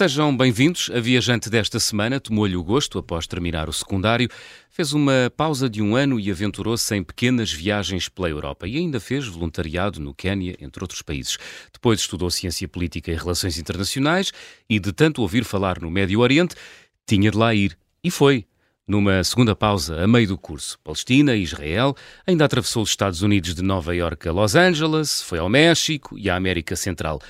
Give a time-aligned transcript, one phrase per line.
[0.00, 0.90] Sejam bem-vindos.
[0.94, 4.30] A viajante desta semana tomou-lhe o gosto após terminar o secundário,
[4.70, 8.98] fez uma pausa de um ano e aventurou-se em pequenas viagens pela Europa e ainda
[8.98, 11.36] fez voluntariado no Quênia, entre outros países.
[11.70, 14.32] Depois estudou Ciência Política e Relações Internacionais
[14.70, 16.54] e, de tanto ouvir falar no Médio Oriente,
[17.06, 17.76] tinha de lá ir.
[18.02, 18.46] E foi.
[18.88, 21.94] Numa segunda pausa, a meio do curso, Palestina e Israel,
[22.26, 26.30] ainda atravessou os Estados Unidos de Nova Iorque a Los Angeles, foi ao México e
[26.30, 27.20] à América Central.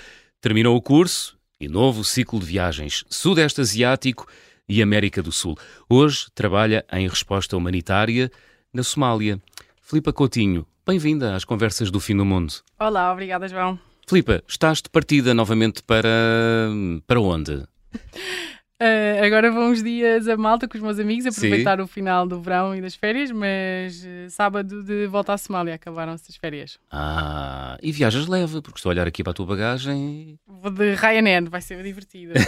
[0.40, 4.26] Terminou o curso e novo ciclo de viagens Sudeste Asiático
[4.66, 5.56] e América do Sul.
[5.88, 8.30] Hoje trabalha em resposta humanitária
[8.72, 9.38] na Somália.
[9.82, 12.54] Filipa Coutinho, bem-vinda às Conversas do Fim do Mundo.
[12.78, 13.78] Olá, obrigada, João.
[14.08, 16.08] Filipa, estás de partida novamente para.
[17.06, 17.64] para onde?
[18.80, 21.82] Uh, agora vou uns dias a Malta com os meus amigos, aproveitar Sim.
[21.82, 26.24] o final do verão e das férias, mas uh, sábado de volta à Somália acabaram-se
[26.30, 26.78] as férias.
[26.90, 30.38] Ah, e viajas leve, porque estou a olhar aqui para a tua bagagem.
[30.46, 32.32] Vou de Ryanair, vai ser divertido.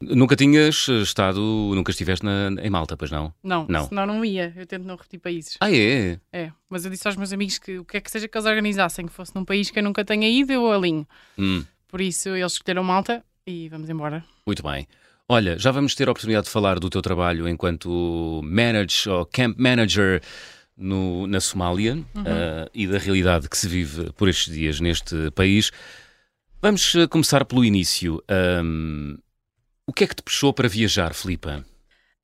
[0.00, 1.40] nunca tinhas estado,
[1.74, 3.34] nunca estiveste na, em Malta, pois não?
[3.42, 4.52] Não, não, senão não ia.
[4.54, 5.56] Eu tento não repetir países.
[5.60, 6.20] Ah, é?
[6.32, 8.46] É, mas eu disse aos meus amigos que o que é que seja que eles
[8.46, 11.04] organizassem, que fosse num país que eu nunca tenha ido, eu alinho.
[11.36, 11.64] Hum.
[11.88, 14.24] Por isso eles escolheram Malta e vamos embora.
[14.46, 14.86] Muito bem.
[15.28, 19.56] Olha, já vamos ter a oportunidade de falar do teu trabalho enquanto manager ou camp
[19.58, 20.20] manager
[20.76, 22.22] no, na Somália uhum.
[22.22, 25.70] uh, e da realidade que se vive por estes dias neste país.
[26.62, 28.22] Vamos eh, começar pelo início.
[28.62, 29.16] Um,
[29.86, 31.64] o que é que te puxou para viajar, Filipa?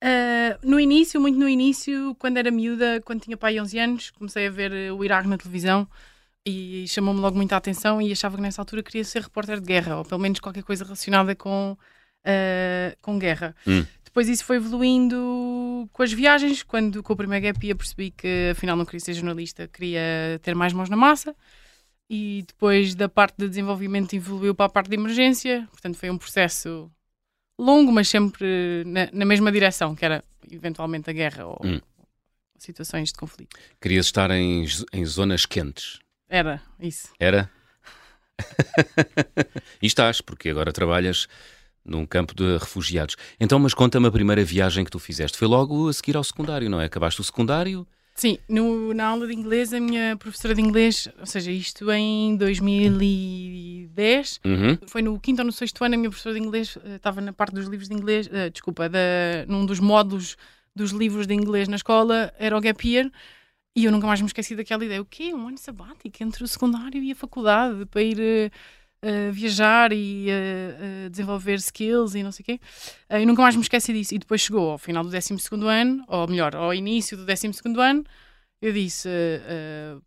[0.03, 4.47] Uh, no início, muito no início, quando era miúda, quando tinha pai 11 anos, comecei
[4.47, 5.87] a ver o Iraque na televisão
[6.49, 9.97] e chamou-me logo muita atenção e achava que nessa altura queria ser repórter de guerra,
[9.97, 11.77] ou pelo menos qualquer coisa relacionada com,
[12.25, 13.53] uh, com guerra.
[13.67, 13.85] Hum.
[14.01, 18.51] Depois isso foi evoluindo com as viagens, quando com o primeiro gap ia percebi que
[18.51, 21.35] afinal não queria ser jornalista, queria ter mais mãos na massa.
[22.09, 26.17] E depois da parte de desenvolvimento evoluiu para a parte de emergência, portanto foi um
[26.17, 26.89] processo
[27.59, 31.81] longo, mas sempre na, na mesma direção, que era eventualmente a guerra ou hum.
[32.57, 33.57] situações de conflito.
[33.81, 35.99] Querias estar em, em zonas quentes?
[36.29, 37.09] Era, isso.
[37.19, 37.49] Era?
[39.81, 41.27] e estás, porque agora trabalhas
[41.83, 43.15] num campo de refugiados.
[43.39, 45.37] Então, mas conta-me a primeira viagem que tu fizeste.
[45.37, 46.85] Foi logo a seguir ao secundário, não é?
[46.85, 47.87] Acabaste o secundário?
[48.13, 52.35] Sim, no, na aula de inglês, a minha professora de inglês, ou seja, isto em
[52.35, 54.77] 2010, uhum.
[54.87, 57.31] foi no quinto ou no sexto ano, a minha professora de inglês uh, estava na
[57.31, 60.35] parte dos livros de inglês, uh, desculpa, da, num dos módulos
[60.75, 63.11] dos livros de inglês na escola, era o Gap Year,
[63.77, 64.99] e eu nunca mais me esqueci daquela ideia.
[64.99, 65.35] O quê?
[65.35, 68.51] Um ano sabático entre o secundário e a faculdade para ir
[69.03, 72.59] uh, viajar e uh, desenvolver skills e não sei o quê.
[73.07, 74.15] Uh, eu nunca mais me esqueci disso.
[74.15, 75.31] E depois chegou ao final do 12
[75.67, 78.03] ano, ou melhor, ao início do 12 ano,
[78.59, 79.07] eu disse: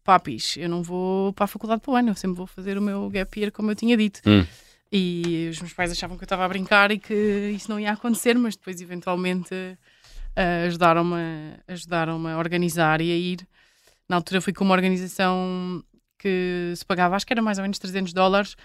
[0.03, 2.82] Papis, eu não vou para a faculdade para o ano, eu sempre vou fazer o
[2.82, 4.20] meu gap year como eu tinha dito.
[4.26, 4.44] Hum.
[4.91, 7.92] E os meus pais achavam que eu estava a brincar e que isso não ia
[7.92, 9.54] acontecer, mas depois eventualmente
[10.66, 13.47] ajudaram-me ajudaram a organizar e a ir.
[14.10, 15.84] Na altura fui com uma organização
[16.19, 18.56] que se pagava, acho que era mais ou menos 300 dólares,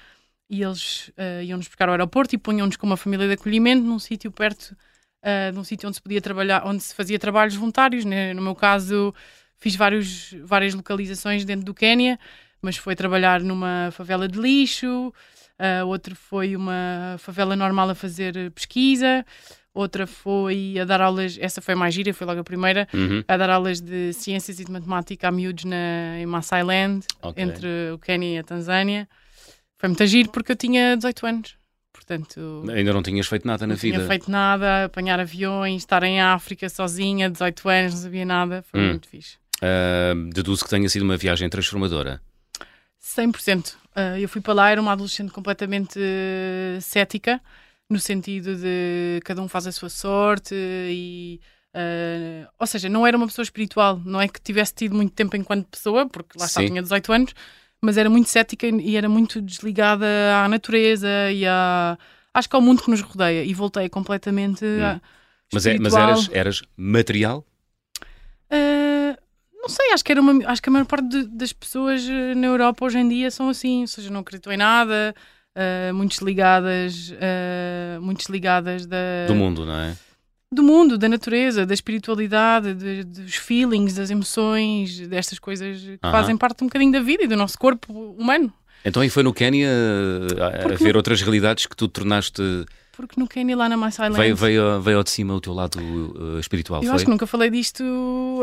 [0.50, 4.00] e eles uh, iam-nos buscar ao aeroporto e punham-nos com uma família de acolhimento num
[4.00, 4.76] sítio perto
[5.24, 8.04] uh, de um sítio onde se podia trabalhar, onde se fazia trabalhos voluntários.
[8.06, 8.34] Né?
[8.34, 9.14] No meu caso,
[9.56, 12.20] fiz vários, várias localizações dentro do Quénia,
[12.60, 15.14] mas foi trabalhar numa favela de lixo,
[15.60, 19.24] uh, outro foi uma favela normal a fazer pesquisa,
[19.75, 23.24] outra foi a dar aulas, essa foi mais gira, foi logo a primeira, uhum.
[23.28, 27.44] a dar aulas de ciências e de matemática a miúdos na, em Masai Land, okay.
[27.44, 29.08] entre o Quênia e a Tanzânia.
[29.78, 31.56] Foi muito giro porque eu tinha 18 anos.
[31.91, 33.97] Portanto, Ainda não tinhas feito nada na vida?
[33.97, 38.64] Não tinha feito nada, apanhar aviões, estar em África sozinha, 18 anos, não sabia nada,
[38.72, 38.90] foi hum.
[38.90, 39.38] muito fixe.
[39.58, 42.22] Uh, deduzo que tenha sido uma viagem transformadora.
[43.02, 43.74] 100%.
[43.74, 47.41] Uh, eu fui para lá, era uma adolescente completamente uh, cética
[47.90, 51.40] no sentido de cada um faz a sua sorte e.
[51.76, 55.35] Uh, ou seja, não era uma pessoa espiritual, não é que tivesse tido muito tempo
[55.35, 57.35] enquanto pessoa, porque lá está, tinha 18 anos,
[57.82, 60.05] mas era muito cética e era muito desligada
[60.41, 61.97] à natureza e à,
[62.34, 63.43] acho que ao mundo que nos rodeia.
[63.43, 64.64] E voltei completamente.
[64.64, 65.02] Hum.
[65.53, 67.46] Mas, é, mas eras, eras material?
[68.49, 69.17] Uh,
[69.53, 72.08] não sei, acho que, era uma, acho que a maior parte de, das pessoas
[72.38, 75.14] na Europa hoje em dia são assim, ou seja, não acreditam em nada,
[75.55, 79.25] uh, muito desligadas, uh, muito desligadas da...
[79.28, 79.96] Do mundo, não é?
[80.52, 85.97] Do mundo, da natureza, da espiritualidade, de, dos feelings, das emoções, destas coisas que uh
[86.03, 86.11] -huh.
[86.11, 88.53] fazem parte um bocadinho da vida e do nosso corpo humano.
[88.85, 89.69] Então aí foi no Quénia
[90.40, 92.66] a, a ver outras realidades que tu tornaste
[92.96, 94.16] porque no Quênia, lá na Mais Island...
[94.16, 96.96] Veio, veio, veio ao de cima o teu lado uh, espiritual, Eu foi?
[96.96, 97.84] acho que nunca falei disto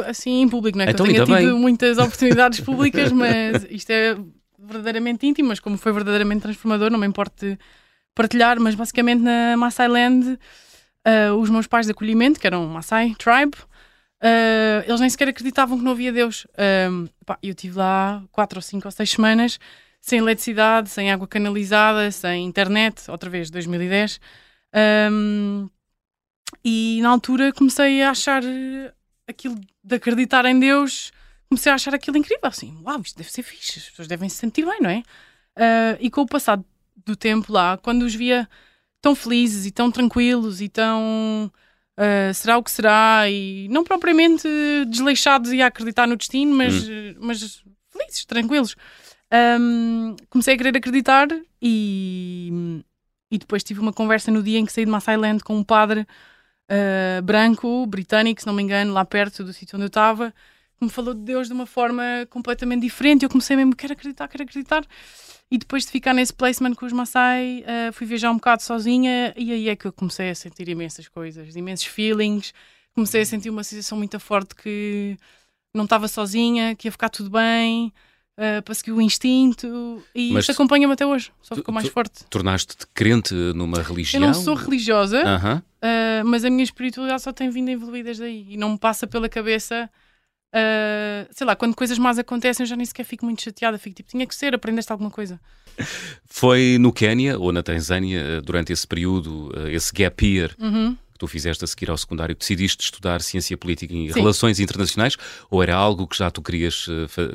[0.06, 0.90] assim em público, não é?
[0.90, 1.60] Então, que eu tenha tido bem.
[1.60, 4.16] muitas oportunidades públicas, mas isto é
[4.62, 7.58] verdadeiramente íntimo, mas como foi verdadeiramente transformador, não me importo
[8.14, 10.38] partilhar, mas basicamente na Maasai Land,
[11.06, 15.78] uh, os meus pais de acolhimento, que eram Maasai Tribe, uh, eles nem sequer acreditavam
[15.78, 16.46] que não havia Deus.
[16.90, 19.58] Um, pá, eu estive lá quatro ou cinco ou seis semanas
[20.02, 24.20] sem eletricidade, sem água canalizada, sem internet, outra vez, 2010.
[25.10, 25.70] Um,
[26.64, 28.42] e na altura comecei a achar
[29.28, 31.12] aquilo de acreditar em Deus,
[31.52, 34.36] comecei a achar aquilo incrível, assim, uau, isto deve ser fixe, as pessoas devem se
[34.36, 35.02] sentir bem, não é?
[35.54, 36.64] Uh, e com o passado
[37.04, 38.48] do tempo lá, quando os via
[39.02, 41.52] tão felizes e tão tranquilos e tão
[41.98, 44.48] uh, será o que será e não propriamente
[44.88, 47.14] desleixados e a acreditar no destino, mas, hum.
[47.20, 48.74] mas felizes, tranquilos.
[49.60, 51.28] Um, comecei a querer acreditar
[51.60, 52.82] e,
[53.30, 55.64] e depois tive uma conversa no dia em que saí de Maasai Land com um
[55.64, 56.06] padre
[56.70, 60.32] uh, branco, britânico, se não me engano, lá perto do sítio onde eu estava,
[60.84, 63.24] me falou de Deus de uma forma completamente diferente.
[63.24, 64.84] Eu comecei mesmo, quero acreditar, quero acreditar.
[65.50, 69.34] E depois de ficar nesse placement com os Maasai, uh, fui viajar um bocado sozinha
[69.36, 72.54] e aí é que eu comecei a sentir imensas coisas, imensos feelings.
[72.94, 75.16] Comecei a sentir uma sensação muito forte que
[75.74, 77.92] não estava sozinha, que ia ficar tudo bem,
[78.38, 80.02] uh, para seguir o instinto.
[80.14, 82.24] E Mas isto acompanha-me até hoje, só ficou mais forte.
[82.30, 84.22] Tornaste-te crente numa religião?
[84.22, 85.58] Eu não sou religiosa, uh -huh.
[85.60, 88.46] uh, mas a minha espiritualidade só tem vindo a evoluir desde aí.
[88.48, 89.90] E não me passa pela cabeça
[90.52, 93.78] Uh, sei lá, quando coisas más acontecem, eu já nem sequer fico muito chateada.
[93.78, 95.40] Fico tipo, tinha que ser, aprendeste alguma coisa.
[96.26, 100.94] Foi no Quénia ou na Tanzânia, ah, durante esse período, ah, esse gap year, uhum.
[100.94, 104.20] que tu fizeste a seguir ao secundário, decidiste estudar ciência política e Sim.
[104.20, 105.16] relações internacionais
[105.50, 106.86] ou era algo que já tu querias,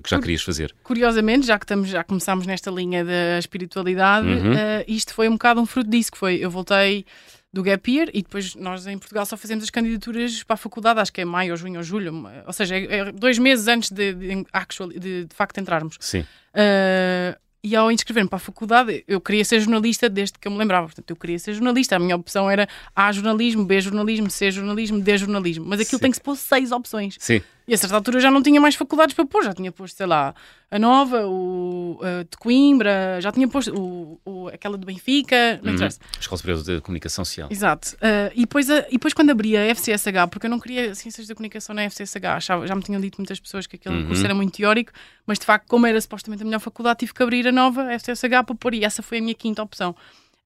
[0.03, 0.75] que já querias fazer?
[0.83, 4.53] Curiosamente, já que estamos, já começámos nesta linha da espiritualidade, uhum.
[4.53, 7.05] uh, isto foi um bocado um fruto disso, que foi, eu voltei
[7.53, 10.99] do Gap Year e depois nós em Portugal só fazemos as candidaturas para a faculdade,
[10.99, 12.13] acho que é maio ou junho ou julho,
[12.45, 15.97] ou seja, é, é dois meses antes de, de, actual, de, de facto entrarmos.
[15.99, 16.21] Sim.
[16.21, 20.57] Uh, e ao inscrever-me para a faculdade, eu queria ser jornalista desde que eu me
[20.57, 20.87] lembrava.
[20.87, 21.97] Portanto, eu queria ser jornalista.
[21.97, 25.65] A minha opção era A jornalismo, B jornalismo, C jornalismo, D jornalismo.
[25.65, 26.03] Mas aquilo Sim.
[26.03, 27.17] tem que se pôr seis opções.
[27.19, 27.41] Sim.
[27.67, 30.05] E a certa altura já não tinha mais faculdades para pôr, já tinha posto, sei
[30.05, 30.33] lá,
[30.71, 35.73] a Nova, o a de Coimbra, já tinha posto o, o aquela de Benfica, não
[35.73, 35.87] uhum.
[36.17, 37.49] Escola Superior de Comunicação Social.
[37.51, 37.95] Exato.
[37.95, 41.27] Uh, e, depois, a, e depois quando abri a FCSH, porque eu não queria Ciências
[41.27, 44.07] da Comunicação na FCSH, achava, já me tinham dito muitas pessoas que aquele uhum.
[44.07, 44.93] curso era muito teórico,
[45.25, 47.99] mas de facto, como era supostamente a melhor faculdade, tive que abrir a nova a
[47.99, 49.93] FCSH para pôr, e essa foi a minha quinta opção.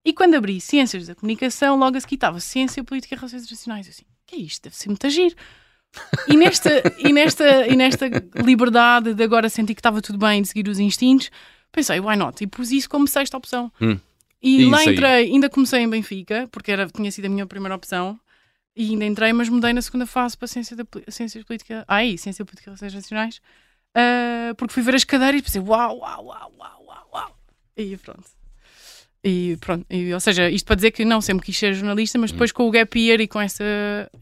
[0.04, 3.86] E quando abri Ciências da Comunicação, logo a seguir estava Ciência, Política e Relações Internacionais.
[3.86, 4.64] Eu assim, que é isto?
[4.64, 5.36] Deve ser muito agir.
[6.28, 10.48] E nesta, e, nesta, e nesta liberdade de agora sentir que estava tudo bem de
[10.48, 11.30] seguir os instintos,
[11.72, 12.42] pensei, why not?
[12.44, 13.72] E pus isso como sexta opção.
[13.82, 14.00] Hum.
[14.42, 18.20] E, lá entrei, ainda comecei em Benfica, porque era, tinha sido a minha primeira opção,
[18.76, 21.86] e ainda entrei, mas mudei na segunda fase para ciência da, Ciências Política.
[21.88, 23.42] Ai, Ciência Política e Relações Nacionais,
[23.96, 27.38] uh, porque fui ver as cadeiras e pensei, uau, uau, uau, uau, uau, uau.
[27.78, 28.41] E pronto.
[29.24, 32.32] E pronto, e, ou seja, isto para dizer que não sempre quis ser jornalista, mas
[32.32, 32.54] depois hum.
[32.56, 33.64] com o gap year e com essa,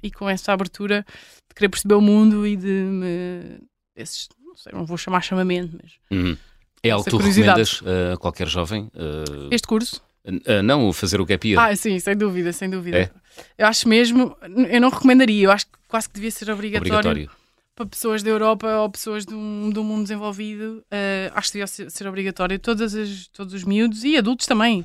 [0.04, 1.06] e com essa abertura
[1.48, 3.60] de querer perceber o mundo e de me.
[3.96, 5.94] Esses, não sei, não vou chamar chamamento, mas.
[6.12, 6.38] Uhum.
[6.84, 7.82] É algo que tu recomendas
[8.14, 8.90] a qualquer jovem?
[8.94, 9.50] Uh...
[9.52, 10.02] Este curso?
[10.26, 11.62] Uh, não, fazer o gap year.
[11.62, 12.98] Ah, sim, sem dúvida, sem dúvida.
[12.98, 13.10] É?
[13.58, 14.36] Eu acho mesmo,
[14.70, 17.00] eu não recomendaria, eu acho que quase que devia ser obrigatório.
[17.00, 17.39] obrigatório
[17.80, 21.90] para pessoas da Europa ou pessoas do, do mundo desenvolvido, uh, acho que devia ser,
[21.90, 22.60] ser, obrigatório.
[22.60, 24.82] Todas as, todos os miúdos e adultos também.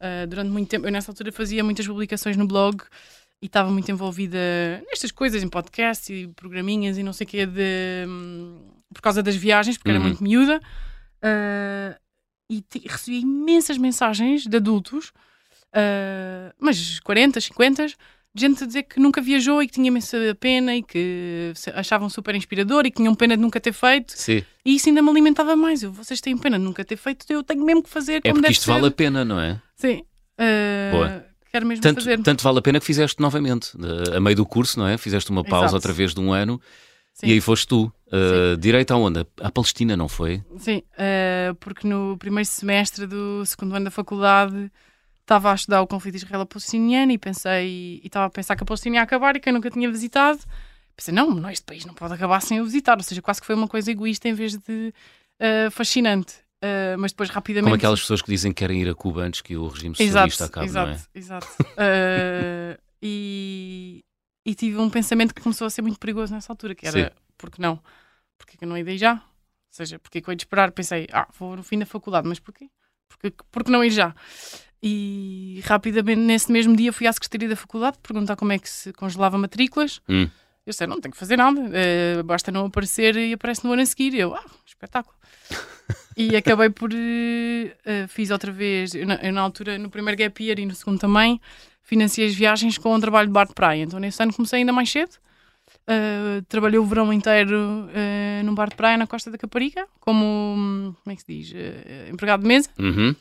[0.00, 2.82] Uh, durante muito tempo, eu nessa altura fazia muitas publicações no blog
[3.42, 4.38] e estava muito envolvida
[4.88, 9.22] nestas coisas, em podcasts e programinhas e não sei o que, de, um, por causa
[9.22, 9.96] das viagens, porque uhum.
[9.96, 10.62] era muito miúda.
[11.22, 12.00] Uh,
[12.48, 15.12] e recebia imensas mensagens de adultos,
[16.58, 17.86] mas 40, 50
[18.34, 22.34] gente a dizer que nunca viajou e que tinha imensa pena e que achavam super
[22.34, 24.12] inspirador e que tinham pena de nunca ter feito.
[24.16, 24.44] Sim.
[24.64, 25.82] E isso ainda me alimentava mais.
[25.82, 28.38] Eu, vocês têm pena de nunca ter feito, eu tenho mesmo que fazer é como
[28.38, 28.72] é porque isto ser.
[28.72, 29.60] vale a pena, não é?
[29.76, 30.02] Sim.
[30.38, 31.26] Uh, Boa.
[31.50, 32.22] Quero mesmo tanto, fazer.
[32.22, 34.96] Tanto vale a pena que fizeste novamente, uh, a meio do curso, não é?
[34.96, 35.76] Fizeste uma pausa Exato.
[35.76, 36.60] outra vez de um ano
[37.14, 37.26] Sim.
[37.26, 37.92] e aí foste tu.
[38.06, 39.26] Uh, direito aonde?
[39.40, 40.42] À Palestina, não foi?
[40.58, 44.70] Sim, uh, porque no primeiro semestre do segundo ano da faculdade
[45.30, 48.96] estava a estudar o conflito israelo-palestiniano e pensei, e estava a pensar que a Palestina
[48.96, 50.40] ia acabar e que eu nunca tinha visitado.
[50.96, 52.96] Pensei, não, não, este país não pode acabar sem eu visitar.
[52.96, 54.92] Ou seja, quase que foi uma coisa egoísta em vez de
[55.40, 56.34] uh, fascinante.
[56.62, 57.70] Uh, mas depois rapidamente.
[57.70, 60.44] Como aquelas pessoas que dizem que querem ir a Cuba antes que o regime socialista
[60.44, 61.00] acabe, exato, não é?
[61.14, 64.04] Exato, uh, e,
[64.44, 67.14] e tive um pensamento que começou a ser muito perigoso nessa altura, que era, Sim.
[67.38, 67.80] porque não?
[68.36, 69.14] Porque que eu não ia daí já?
[69.14, 69.20] Ou
[69.70, 70.70] seja, porque que eu ia esperar?
[70.70, 72.68] Pensei, ah, vou no fim da faculdade, mas porquê?
[73.08, 74.14] Porque, porque não ir já?
[74.82, 78.92] E rapidamente, nesse mesmo dia, fui à Secretaria da Faculdade perguntar como é que se
[78.94, 80.00] congelava matrículas.
[80.08, 80.28] Hum.
[80.64, 83.82] Eu sei, não tenho que fazer nada, uh, basta não aparecer e aparece no ano
[83.82, 84.14] a seguir.
[84.14, 85.16] Eu, ah, espetáculo.
[86.16, 86.90] e acabei por.
[86.92, 90.74] Uh, fiz outra vez, eu na, eu na, altura, no primeiro gap year e no
[90.74, 91.40] segundo também,
[91.82, 93.82] financiei as viagens com um trabalho de bar de praia.
[93.82, 95.12] Então nesse ano comecei ainda mais cedo.
[95.88, 100.94] Uh, trabalhei o verão inteiro uh, num bar de praia na Costa da Caparica, como,
[101.02, 101.54] como é que se diz?
[102.10, 102.70] Empregado de mesa.
[102.78, 103.14] Uhum.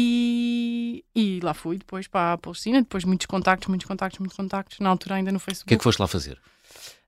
[0.00, 4.78] E, e lá fui depois para a Palestina, depois muitos contactos, muitos contactos, muitos contactos,
[4.78, 5.66] na altura ainda no Facebook.
[5.66, 6.38] O que é que foste lá fazer?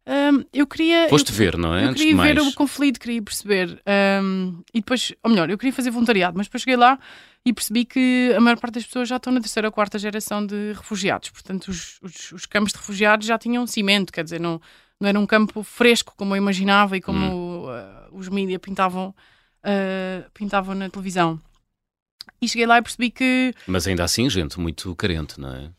[0.08, 1.08] Um, eu queria.
[1.08, 1.84] Foste eu, ver, não é?
[1.84, 2.48] Eu Antes queria ver mais.
[2.48, 3.80] o conflito, queria perceber.
[4.24, 6.98] Um, e depois, ou melhor, eu queria fazer voluntariado, mas depois cheguei lá
[7.46, 10.44] e percebi que a maior parte das pessoas já estão na terceira ou quarta geração
[10.44, 11.30] de refugiados.
[11.30, 14.60] Portanto, os, os, os campos de refugiados já tinham cimento, quer dizer, não,
[15.00, 17.64] não era um campo fresco como eu imaginava e como Hum.
[17.66, 19.14] uh, os mídias pintavam,
[19.64, 21.40] uh, pintavam na televisão.
[22.40, 25.70] E cheguei lá e percebi que Mas ainda assim, gente muito carente, não é?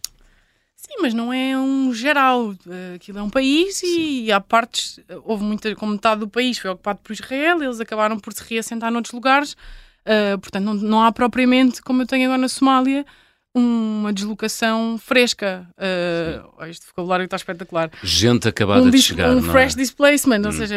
[0.75, 2.55] Sim, mas não é um geral.
[2.67, 4.99] Eh, Aquilo é um país e há partes.
[5.23, 5.75] Houve muita.
[5.75, 9.55] Como metade do país foi ocupado por Israel, eles acabaram por se reassentar noutros lugares.
[10.05, 13.05] Eh, portanto, não, não há propriamente, como eu tenho agora na Somália,
[13.53, 15.67] uma deslocação fresca.
[15.77, 17.89] Eh, este vocabulário está espetacular.
[18.01, 19.51] Gente acabada um de chegar, um não é?
[19.51, 20.75] fresh displacement, ou seja,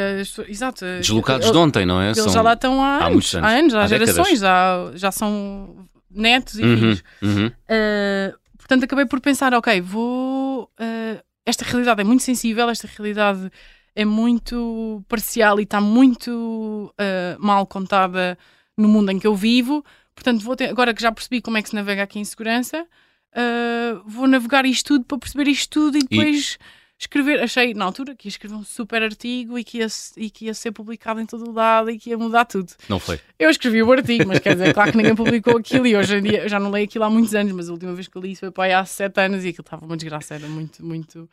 [0.49, 0.85] exato.
[0.85, 2.11] Deslocados Eles- de ontem, não é?
[2.11, 3.49] Eles já lá estão há, há anos, anos.
[3.49, 7.03] há anos, há, gerações, já, já são netos e Uhum, filhos.
[7.23, 7.47] uhum.
[7.47, 10.65] Uh, portanto, acabei por pensar, ok, vou.
[10.65, 13.51] uh, esta realidade é muito sensível, esta realidade
[13.95, 18.37] é muito parcial e está muito uh, mal contada
[18.77, 19.85] no mundo em que eu vivo.
[20.15, 22.87] Portanto, vou ter- agora que já percebi como é que se navega aqui em segurança,
[23.33, 26.59] uh, vou navegar isto tudo para perceber isto tudo e depois
[26.99, 27.43] escrever.
[27.43, 30.55] Achei na altura que ia escrever um super artigo e que ia, e que ia
[30.55, 32.73] ser publicado em todo o lado e que ia mudar tudo.
[32.89, 33.21] Não foi?
[33.39, 36.23] Eu escrevi o artigo, mas quer dizer, claro que ninguém publicou aquilo e hoje em
[36.23, 38.23] dia eu já não leio aquilo há muitos anos, mas a última vez que eu
[38.23, 40.85] li isso foi para aí há sete anos e aquilo estava uma desgraça, era muito,
[40.87, 41.29] muito.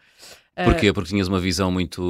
[0.55, 0.91] eh, Porquê?
[0.91, 2.01] Porque tinhas uma visão muito.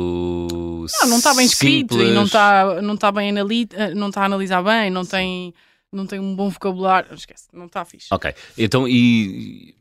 [1.02, 2.28] Não, não está bem escrito e não simples.
[2.28, 5.54] está não está bem anali eh, não está a analisar bem, não tem,
[5.92, 8.08] não tem um bom vocabulário, esquece, não está fixe.
[8.12, 9.76] Ok, então e.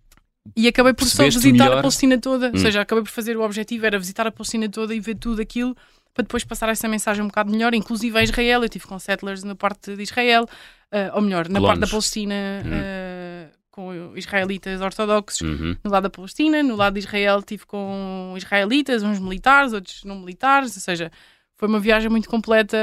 [0.57, 1.79] E acabei por só visitar melhor?
[1.79, 2.59] a Palestina toda, ou Hum.
[2.59, 5.77] seja, acabei por fazer o objetivo, era visitar a Palestina toda e ver tudo aquilo
[6.15, 8.63] para depois passar essa mensagem um bocado melhor, inclusive a Israel.
[8.63, 10.49] Eu tive com settlers na parte de Israel,
[10.91, 11.87] eh, ou melhor, na parte da.
[11.87, 12.71] Palestina Hum.
[12.73, 15.41] eh, com israelitas ortodoxos.
[15.43, 15.77] Uhum.
[15.85, 20.19] No lado da Palestina, no lado de Israel tive com israelitas, uns militares, outros não
[20.19, 21.13] militares, ou seja,
[21.57, 22.77] foi uma viagem muito completa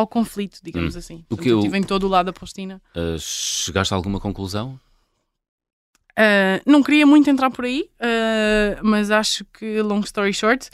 [0.00, 1.16] ao conflito, digamos assim.
[1.16, 1.18] Hum.
[1.18, 2.80] O Portanto, que eu eu- estive em todo o lado da Palestina.
[2.96, 4.78] Uh, chegaste a alguma conclusão?
[6.12, 10.68] Uh, não queria muito entrar por aí, uh, mas acho que, long story short,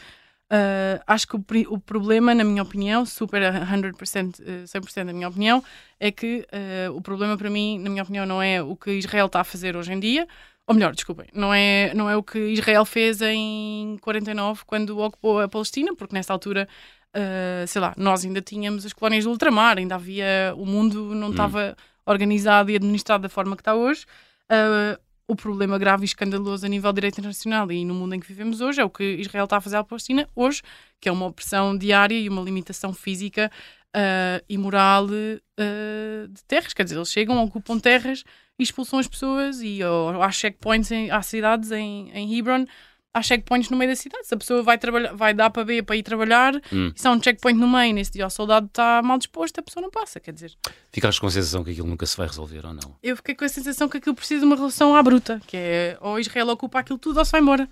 [0.51, 5.13] uh, acho que o, o problema, na minha opinião, super a 100%, uh, 100% da
[5.13, 5.63] minha opinião,
[6.01, 6.47] é que
[6.89, 9.45] uh, o problema para mim, na minha opinião, não é o que Israel está a
[9.45, 10.27] fazer hoje em dia,
[10.67, 15.41] ou melhor, desculpem, não é, não é o que Israel fez em 49 quando ocupou
[15.43, 16.67] a Palestina, porque nessa altura,
[17.15, 21.31] uh, sei lá, nós ainda tínhamos as colónias do ultramar, ainda havia, o mundo não
[21.31, 24.05] estava organizado e administrado da forma que está hoje.
[24.51, 28.21] Uh, o problema grave e escandaloso a nível de direito internacional e no mundo em
[28.21, 30.61] que vivemos hoje é o que Israel está a fazer à Palestina hoje,
[31.01, 33.51] que é uma opressão diária e uma limitação física
[33.97, 36.75] uh, e moral uh, de terras.
[36.75, 38.23] Quer dizer, eles chegam, ocupam terras
[38.59, 42.67] e expulsam as pessoas e ou, há checkpoints em, há cidades em, em Hebron
[43.15, 44.27] há checkpoints no meio da cidade.
[44.27, 46.91] Se a pessoa vai, trabalhar, vai dar para B para ir trabalhar Hum.
[46.95, 49.63] e se há um checkpoint no meio, nesse dia o soldado está mal disposto, a
[49.63, 50.19] pessoa não passa.
[50.19, 50.53] Quer dizer,
[50.93, 52.97] Ficaste com a sensação que aquilo nunca se vai resolver ou não?
[53.03, 55.97] eu fiquei com a sensação que aquilo precisa de uma relação à bruta, que é
[56.01, 57.69] ou Israel ocupa aquilo tudo ou se vai embora.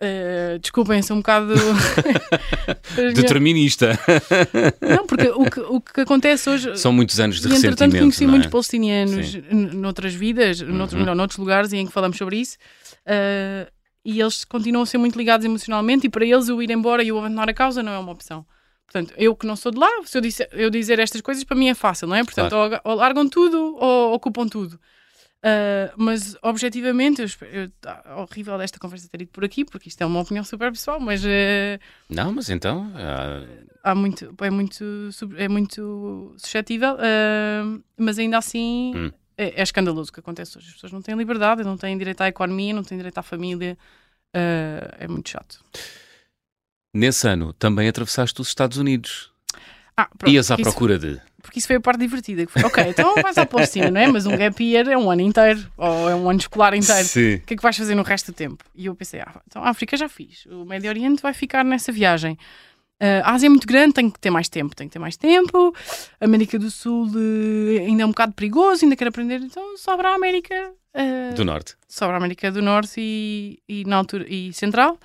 [0.00, 1.54] Eh, desculpem, sou um bocado.
[3.14, 3.98] Determinista.
[4.80, 6.76] não, porque o que, o que acontece hoje.
[6.76, 8.00] São muitos anos de e entretanto ressentimento.
[8.02, 8.32] conheci não é?
[8.32, 9.34] muitos palestinianos
[9.74, 10.98] noutras vidas, noutros, Uhum.
[11.00, 12.58] melhor, noutros lugares e em que falamos sobre isso,
[13.06, 13.70] eh,
[14.04, 17.08] e eles continuam a ser muito ligados emocionalmente, e para eles eu ir embora e
[17.08, 18.46] eu abandonar a causa não é uma opção.
[18.86, 21.56] Portanto, eu que não sou de lá, se eu, disser, eu dizer estas coisas, para
[21.56, 22.22] mim é fácil, não é?
[22.22, 24.78] Portanto, ou, ou largam tudo ou ocupam tudo.
[25.44, 30.00] Uh, mas objetivamente, eu, eu, tá horrível esta conversa ter ido por aqui, porque isto
[30.00, 32.90] é uma opinião super pessoal, mas uh, Não, mas então.
[32.94, 33.44] ah,
[33.82, 39.12] há muito, é muito, é muito suscetível, uh, mas ainda assim Hum.
[39.36, 40.68] É, é escandaloso o que acontece hoje.
[40.68, 43.76] As pessoas não têm liberdade, não têm direito à economia, não têm direito à família.
[44.34, 45.60] uh, é muito chato.
[46.94, 49.32] nesse ano também atravessaste os Estados Unidos.
[49.96, 51.20] Ah, pronto, Ias à porque isso- procura de.
[51.40, 52.44] porque isso foi a parte divertida.
[52.48, 54.08] Foi, ok, então vais à Palestina, não é?
[54.08, 57.04] Mas um gap year é um ano inteiro, ou é um ano escolar inteiro.
[57.06, 57.36] Sim.
[57.36, 58.64] O que é que vais fazer no resto do tempo?
[58.74, 61.92] E eu pensei, ah, então a África já fiz, o Médio Oriente vai ficar nessa
[61.92, 62.36] viagem.
[63.24, 65.74] A Ásia é muito grande, tem que ter mais tempo, tem que ter mais tempo.
[66.20, 70.08] A América do Sul eh, ainda é um bocado perigoso, ainda quero aprender, então sobra
[70.10, 70.72] a América.
[70.94, 71.74] eh, Do Norte.
[71.88, 74.98] sobra a América do Norte e, e na altura e Central.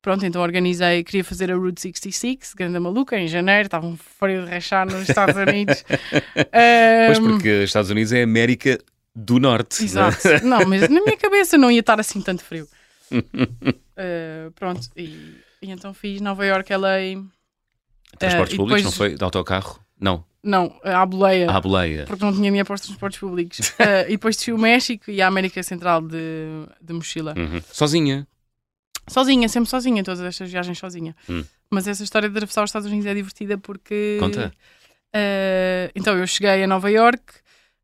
[0.00, 4.44] Pronto, então organizei, queria fazer a Route 66, grande maluca, em janeiro, estava um frio
[4.44, 5.84] de rachar nos Estados Unidos.
[7.06, 8.78] Pois Um, porque Estados Unidos é América
[9.14, 9.80] do Norte.
[9.94, 10.08] não é?
[10.08, 10.44] Exato.
[10.46, 12.66] Não, mas na minha cabeça não ia estar assim tanto frio.
[13.12, 17.22] Uh, pronto, e, e então fiz Nova York, LA.
[18.18, 19.14] Transportes e públicos, depois- não foi?
[19.16, 19.80] De autocarro?
[20.00, 21.48] Não, Não, à boleia.
[21.50, 22.04] à boleia.
[22.06, 23.58] Porque não tinha dinheiro para os transportes públicos.
[23.70, 27.34] Uh, e depois desci o México e a América Central de, de mochila.
[27.36, 27.62] Uhum.
[27.70, 28.26] Sozinha.
[29.08, 31.14] Sozinha, sempre sozinha, todas estas viagens sozinha.
[31.28, 31.44] Hum.
[31.70, 34.16] Mas essa história de atravessar os Estados Unidos é divertida porque.
[34.20, 34.52] Conta.
[35.14, 37.22] Uh, então eu cheguei a Nova York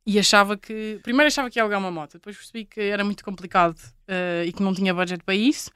[0.06, 0.98] e achava que.
[1.02, 4.52] Primeiro achava que ia alugar uma moto, depois percebi que era muito complicado uh, e
[4.52, 5.70] que não tinha budget para isso.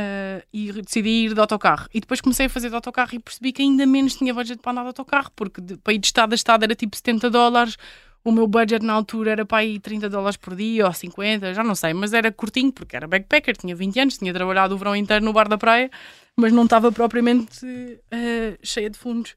[0.00, 1.86] Uh, e decidi ir de autocarro.
[1.92, 4.72] E depois comecei a fazer de autocarro e percebi que ainda menos tinha budget para
[4.72, 7.76] andar de autocarro, porque de- para ir de estado a estado era tipo 70 dólares.
[8.22, 11.64] O meu budget na altura era para ir 30 dólares por dia ou 50, já
[11.64, 14.94] não sei, mas era curtinho porque era backpacker, tinha 20 anos, tinha trabalhado o verão
[14.94, 15.90] inteiro no bar da praia,
[16.36, 19.34] mas não estava propriamente uh, cheia de fundos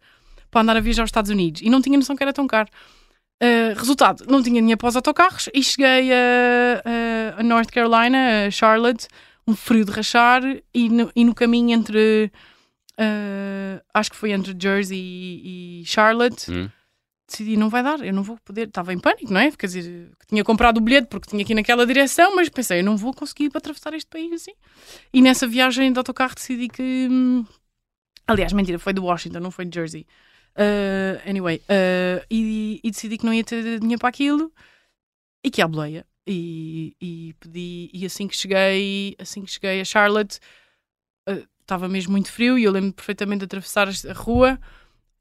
[0.52, 2.68] para andar a viajar aos Estados Unidos e não tinha noção que era tão caro.
[3.42, 8.52] Uh, resultado, não tinha dinheiro para os autocarros e cheguei a, a- North Carolina, a
[8.52, 9.08] Charlotte,
[9.48, 10.42] um frio de rachar
[10.74, 12.32] e no, e no caminho entre
[13.00, 16.70] uh, acho que foi entre Jersey e, e Charlotte Hum.
[17.28, 19.52] decidi não vai dar, eu não vou poder, estava em pânico, não é?
[19.52, 22.96] Quer dizer, tinha comprado o bilhete porque tinha aqui naquela direção, mas pensei, eu não
[22.98, 24.54] vou conseguir para atravessar este país assim.
[25.14, 27.46] E nessa viagem de autocarro decidi que hum,
[28.28, 30.06] aliás, mentira, foi de Washington, não foi de Jersey.
[30.56, 34.52] Uh, anyway, uh, e, e decidi que não ia ter dinheiro para aquilo
[35.44, 36.06] e que ia à boleia.
[36.28, 40.40] E, e pedi, e assim que cheguei, assim que cheguei a Charlotte,
[41.28, 44.60] uh, estava mesmo muito frio e eu lembro perfeitamente de atravessar a rua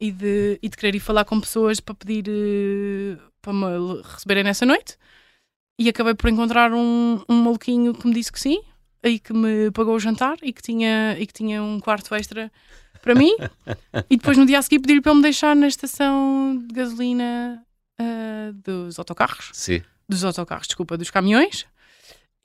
[0.01, 4.45] e de, e de querer ir falar com pessoas para pedir uh, para me receberem
[4.45, 4.97] nessa noite.
[5.79, 8.63] E acabei por encontrar um, um maluquinho que me disse que sim,
[9.03, 12.53] e que me pagou o jantar e que tinha, e que tinha um quarto extra
[13.01, 13.35] para mim.
[14.09, 17.65] e depois no dia a seguir pedi-lhe para ele me deixar na estação de gasolina
[18.01, 19.83] uh, dos autocarros Sim.
[20.13, 21.67] Dos autocarros, desculpa, dos caminhões.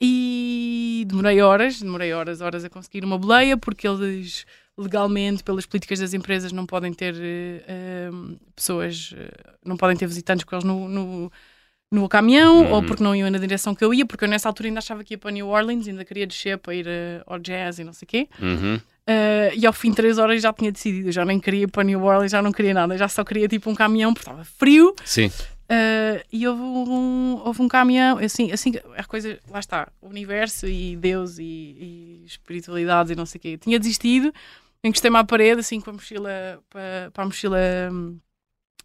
[0.00, 5.98] E demorei horas, demorei horas, horas a conseguir uma boleia, porque eles legalmente, pelas políticas
[5.98, 8.10] das empresas, não podem ter eh,
[8.54, 9.28] pessoas, eh,
[9.64, 11.32] não podem ter visitantes com eles no, no,
[11.90, 12.72] no caminhão, Uhum.
[12.74, 15.02] ou porque não iam na direção que eu ia, porque eu nessa altura ainda achava
[15.02, 17.92] que ia para New Orleans, ainda queria descer para ir eh, ao jazz e não
[17.92, 18.28] sei o quê.
[18.40, 18.76] Uhum.
[18.76, 21.82] Uh, e ao fim de três horas já tinha decidido, já nem queria ir para
[21.82, 24.94] New Orleans, já não queria nada, já só queria tipo um caminhão porque estava frio.
[25.02, 25.32] Sim.
[25.70, 30.66] Uh, e houve um, houve um caminhão, assim, assim, a coisa, lá está, o universo
[30.66, 33.48] e Deus e, e espiritualidades e não sei o quê.
[33.48, 34.32] Eu tinha desistido,
[34.82, 36.30] encostei-me à parede, assim, com a mochila,
[36.70, 37.58] para, para a mochila
[37.92, 38.18] hum,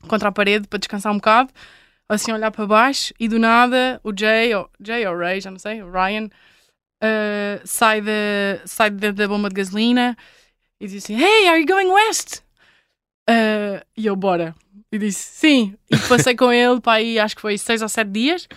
[0.09, 1.53] contra a parede, para descansar um bocado,
[2.09, 5.59] assim, olhar para baixo, e do nada, o Jay, ou, Jay ou Ray, já não
[5.59, 10.17] sei, o Ryan, uh, sai, de, sai de da bomba de gasolina
[10.81, 12.41] e diz assim: Hey, are you going west?
[13.29, 14.55] Uh, e eu, bora.
[14.91, 15.75] E disse sim.
[15.89, 18.47] E passei com ele para aí, acho que foi seis ou sete dias.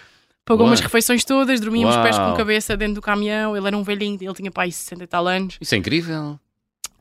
[0.44, 0.70] Pagou Uau.
[0.70, 2.37] umas refeições todas, dormíamos pés com Uau.
[2.37, 3.57] cabeça dentro do caminhão.
[3.57, 5.57] Ele era um velhinho, ele tinha para aí 60 e tal anos.
[5.61, 6.38] Isso é incrível.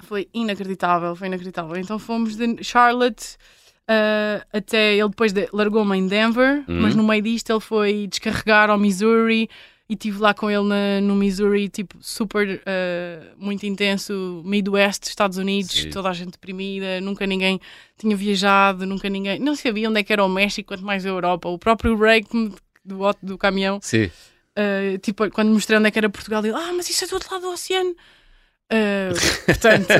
[0.04, 1.76] Foi inacreditável, foi inacreditável.
[1.78, 3.36] Então fomos de Charlotte
[3.90, 8.70] uh, até ele depois de- largou-me em Denver, mas no meio disto ele foi descarregar
[8.70, 9.50] ao Missouri
[9.88, 15.38] e estive lá com ele na- no Missouri, tipo, super, uh, muito intenso, Midwest, Estados
[15.38, 15.90] Unidos, Sim.
[15.92, 17.60] toda a gente deprimida, nunca ninguém
[17.98, 21.10] tinha viajado, nunca ninguém, não sabia onde é que era o México, quanto mais a
[21.10, 21.48] Europa.
[21.50, 21.96] O próprio
[22.34, 23.80] me- do, do caminhão.
[24.58, 27.14] Uh, tipo, quando mostrei onde é que era Portugal, ele, ah, mas isso é do
[27.14, 27.94] outro lado do oceano.
[28.72, 29.14] Uh,
[29.46, 29.94] portanto,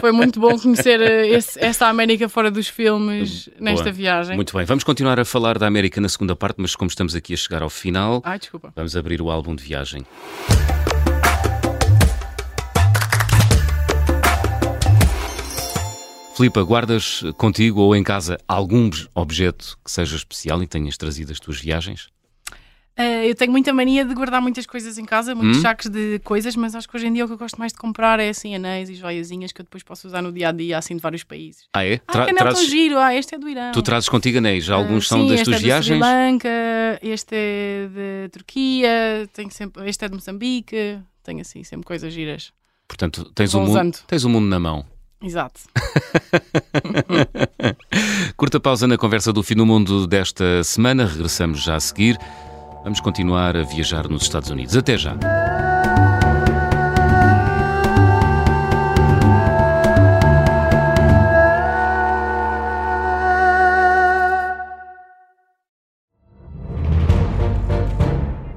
[0.00, 3.92] foi muito bom conhecer uh, esse- essa América fora dos filmes nesta Boa.
[3.94, 4.34] viagem.
[4.34, 4.64] Muito bem.
[4.64, 7.62] Vamos continuar a falar da América na segunda parte, mas como estamos aqui a chegar
[7.62, 8.40] ao final, Ai,
[8.74, 10.06] vamos abrir o álbum de viagem.
[16.34, 21.38] Filipa, guardas contigo ou em casa algum objeto que seja especial e tenhas trazido as
[21.38, 22.08] tuas viagens?
[22.98, 25.62] Uh, eu tenho muita mania de guardar muitas coisas em casa, muitos Hum?
[25.62, 27.78] sacos de coisas, mas acho que hoje em dia o que eu gosto mais de
[27.78, 30.76] comprar é assim anéis e joiazinhas que eu depois posso usar no dia a dia,
[30.76, 31.62] assim de vários países.
[31.72, 31.94] Ah, é?
[32.06, 33.72] Ah, Tra- anel tão trazes- giro, ah, este é do Irão.
[33.72, 35.98] tu trazes contigo anéis, Ah, alguns são sim, das este tuas é de viagens?
[35.98, 36.48] Sri Lanka,
[37.02, 37.88] este é
[38.24, 42.52] de Turquia, tenho sempre, este é de Moçambique, tenho assim sempre coisas giras.
[42.86, 43.98] Portanto, tens o, mundo, usando.
[44.06, 44.84] tens o mundo na mão.
[45.22, 45.60] Exato.
[48.36, 51.06] Curta pausa na conversa do fim do mundo desta semana.
[51.06, 52.18] Regressamos já a seguir.
[52.82, 54.76] Vamos continuar a viajar nos Estados Unidos.
[54.76, 55.16] Até já.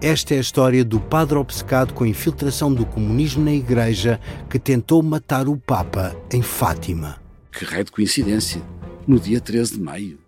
[0.01, 4.59] Esta é a história do padre obcecado com a infiltração do comunismo na Igreja que
[4.59, 7.19] tentou matar o Papa em Fátima.
[7.51, 8.61] Que raio de coincidência!
[9.07, 10.24] No dia 13 de maio.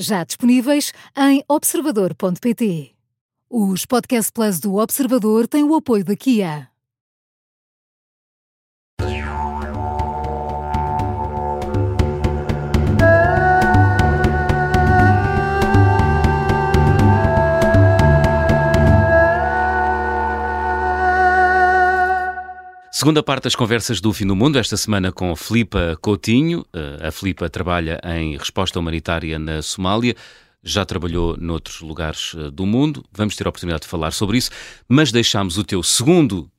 [0.00, 2.92] já disponíveis em observador.pt.
[3.48, 6.69] Os Podcast Plus do Observador têm o apoio da Kia.
[23.00, 26.66] Segunda parte das conversas do Fim do Mundo, esta semana com Filipa Coutinho.
[26.70, 30.14] Eh, a Filipa trabalha em resposta humanitária na Somália,
[30.62, 33.02] já trabalhou noutros lugares eh, do mundo.
[33.10, 34.50] Vamos ter a oportunidade de falar sobre isso,
[34.86, 36.50] mas deixámos o teu segundo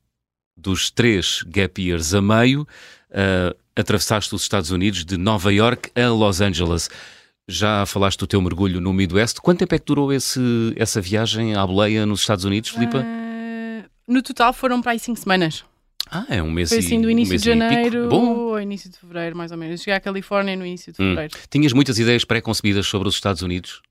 [0.58, 2.64] dos três gap years a meio.
[3.12, 6.90] Uh, atravessaste os Estados Unidos de Nova York a Los Angeles.
[7.48, 9.40] Já falaste do teu mergulho no Midwest.
[9.42, 10.42] Quanto tempo é que durou esse,
[10.76, 12.98] essa viagem à boleia nos Estados Unidos, Filipa?
[12.98, 15.70] Uh, no total foram para aí cinco semanas.
[16.12, 19.38] Ah, é um mês Foi assim do início um de janeiro ao início de fevereiro,
[19.38, 19.80] mais ou menos.
[19.80, 21.10] Cheguei à Califórnia no início de hum.
[21.10, 21.38] fevereiro.
[21.38, 21.44] Hum.
[21.50, 23.82] Tinhas muitas ideias pré-concebidas sobre os Estados Unidos?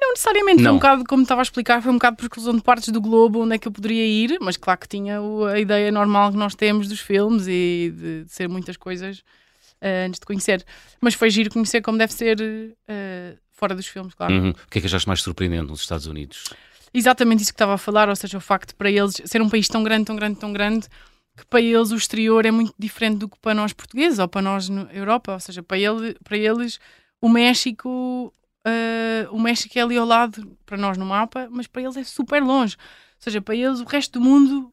[0.00, 0.64] Não necessariamente, não.
[0.64, 3.00] foi um bocado, como estava a explicar, foi um bocado por exclusão de partes do
[3.00, 5.18] globo onde é que eu poderia ir, mas claro que tinha
[5.50, 10.06] a ideia normal que nós temos dos filmes e de, de ser muitas coisas uh,
[10.06, 10.64] antes de conhecer.
[11.00, 14.32] Mas foi giro conhecer como deve ser uh, fora dos filmes, claro.
[14.34, 14.50] Uhum.
[14.50, 16.44] O que é que achaste mais surpreendente nos Estados Unidos?
[16.92, 19.48] Exatamente isso que estava a falar, ou seja, o facto de para eles ser um
[19.48, 20.88] país tão grande, tão grande, tão grande,
[21.36, 24.42] que para eles o exterior é muito diferente do que para nós portugueses ou para
[24.42, 25.32] nós na Europa.
[25.32, 26.78] Ou seja, para, ele, para eles
[27.20, 28.32] o México,
[28.66, 32.04] uh, o México é ali ao lado para nós no mapa, mas para eles é
[32.04, 32.76] super longe.
[32.76, 34.72] Ou seja, para eles o resto do mundo,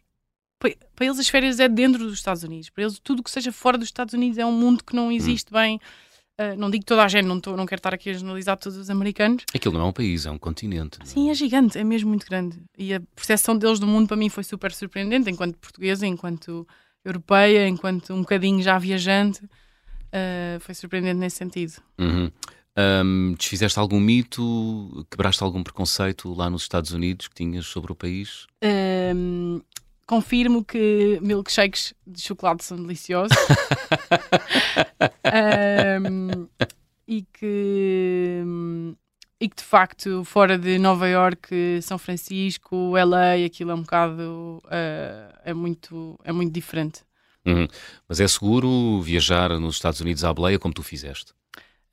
[0.60, 2.70] para, para eles as férias é dentro dos Estados Unidos.
[2.70, 5.52] Para eles tudo que seja fora dos Estados Unidos é um mundo que não existe
[5.52, 5.58] hum.
[5.58, 5.82] bem.
[6.40, 8.78] Uh, não digo toda a gente, não, tô, não quero estar aqui a generalizar todos
[8.78, 9.44] os americanos.
[9.56, 11.00] Aquilo não é um país, é um continente.
[11.02, 11.06] É?
[11.06, 12.58] Sim, é gigante, é mesmo muito grande.
[12.78, 16.68] E a percepção deles do mundo para mim foi super surpreendente, enquanto portuguesa, enquanto
[17.04, 19.44] europeia, enquanto um bocadinho já viajante.
[19.44, 21.74] Uh, foi surpreendente nesse sentido.
[21.98, 22.32] Uhum.
[22.78, 25.06] Um, desfizeste algum mito?
[25.10, 28.46] Quebraste algum preconceito lá nos Estados Unidos que tinhas sobre o país?
[28.64, 29.60] Um,
[30.08, 33.38] confirmo que milkshakes de chocolate são deliciosos.
[36.02, 36.48] um,
[37.08, 38.44] e que
[39.40, 44.64] e que de facto fora de Nova York, São Francisco, LA, aquilo é um bocado
[44.66, 47.02] uh, é muito é muito diferente.
[47.46, 47.68] Uhum.
[48.10, 51.34] Mas é seguro viajar nos Estados Unidos à boleia como tu fizeste?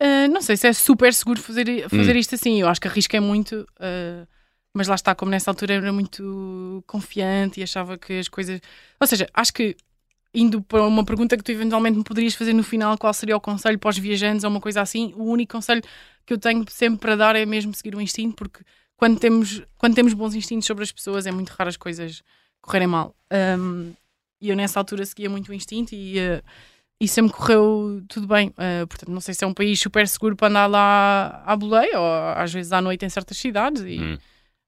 [0.02, 2.18] Uh, não sei se é super seguro fazer, fazer uhum.
[2.18, 2.60] isto assim.
[2.60, 3.66] Eu acho que arrisquei muito.
[3.78, 4.26] Uh,
[4.74, 8.60] mas lá está, como nessa altura era muito confiante e achava que as coisas.
[9.00, 9.76] Ou seja, acho que
[10.34, 13.40] indo para uma pergunta que tu eventualmente me poderias fazer no final, qual seria o
[13.40, 15.80] conselho para os viajantes ou uma coisa assim, o único conselho
[16.26, 18.64] que eu tenho sempre para dar é mesmo seguir o instinto, porque
[18.96, 22.20] quando temos, quando temos bons instintos sobre as pessoas é muito raro as coisas
[22.60, 23.14] correrem mal.
[23.32, 23.92] Um,
[24.40, 26.42] e eu nessa altura seguia muito o instinto e, uh,
[27.00, 28.48] e sempre correu tudo bem.
[28.48, 32.00] Uh, portanto, não sei se é um país super seguro para andar lá à boleia
[32.00, 33.82] ou às vezes à noite em certas cidades.
[33.82, 34.18] E, hum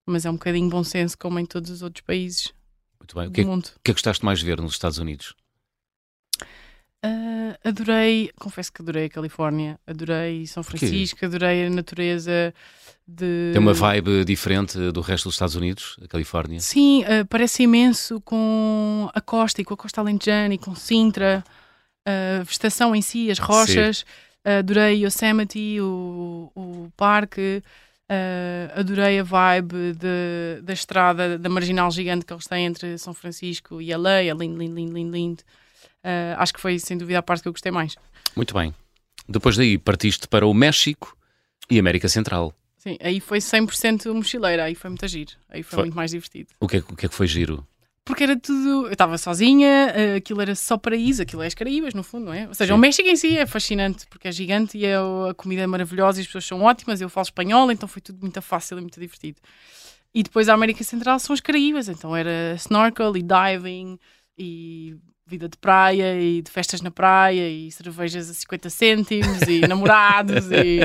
[0.07, 2.53] mas é um bocadinho bom senso, como em todos os outros países.
[3.01, 3.29] Muito bem.
[3.29, 5.35] O que, é, o que é que gostaste mais de ver nos Estados Unidos?
[7.05, 11.27] Uh, adorei, confesso que adorei a Califórnia, adorei São Francisco, que?
[11.27, 12.53] adorei a natureza
[13.07, 13.51] de.
[13.53, 16.59] Tem uma vibe diferente do resto dos Estados Unidos, a Califórnia?
[16.59, 21.45] Sim, uh, parece imenso com a costa e com a costa alentejana e com Sintra,
[22.05, 24.03] a vegetação em si, as rochas.
[24.45, 27.63] Uh, adorei Yosemite, o, o parque.
[28.09, 33.13] Uh, adorei a vibe de, da estrada, da marginal gigante que eles têm entre São
[33.13, 35.43] Francisco e LA, é lindo, lindo, lindo, lindo, lindo.
[36.05, 37.97] Uh, acho que foi sem dúvida a parte que eu gostei mais.
[38.37, 38.73] Muito bem.
[39.29, 41.17] Depois daí partiste para o México
[41.69, 42.55] e América Central.
[42.79, 46.51] Sim, aí foi 100% mochileira, aí foi muito giro, aí foi, foi, muito mais divertido.
[46.61, 47.67] O que, é, o que é que foi giro?
[48.07, 48.87] Porque era tudo.
[48.87, 52.33] Eu estava sozinha, eh, aquilo era só paraíso, aquilo é as Caraíbas, no fundo, não
[52.33, 52.47] é?
[52.47, 52.79] Ou seja, Sim.
[52.79, 56.21] o México em si é fascinante, porque é gigante e é, a comida é maravilhosa
[56.21, 57.01] e as pessoas são ótimas.
[57.01, 59.41] Eu falo espanhol, então foi tudo muito fácil e muito divertido.
[60.15, 63.99] E depois a América Central são as Caraíbas, então era snorkel e diving
[64.39, 69.63] e vida de praia e de festas na praia e cervejas a 50 cêntimos e
[69.67, 70.79] namorados e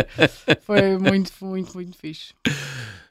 [0.61, 2.33] foi muito, muito, muito fixe.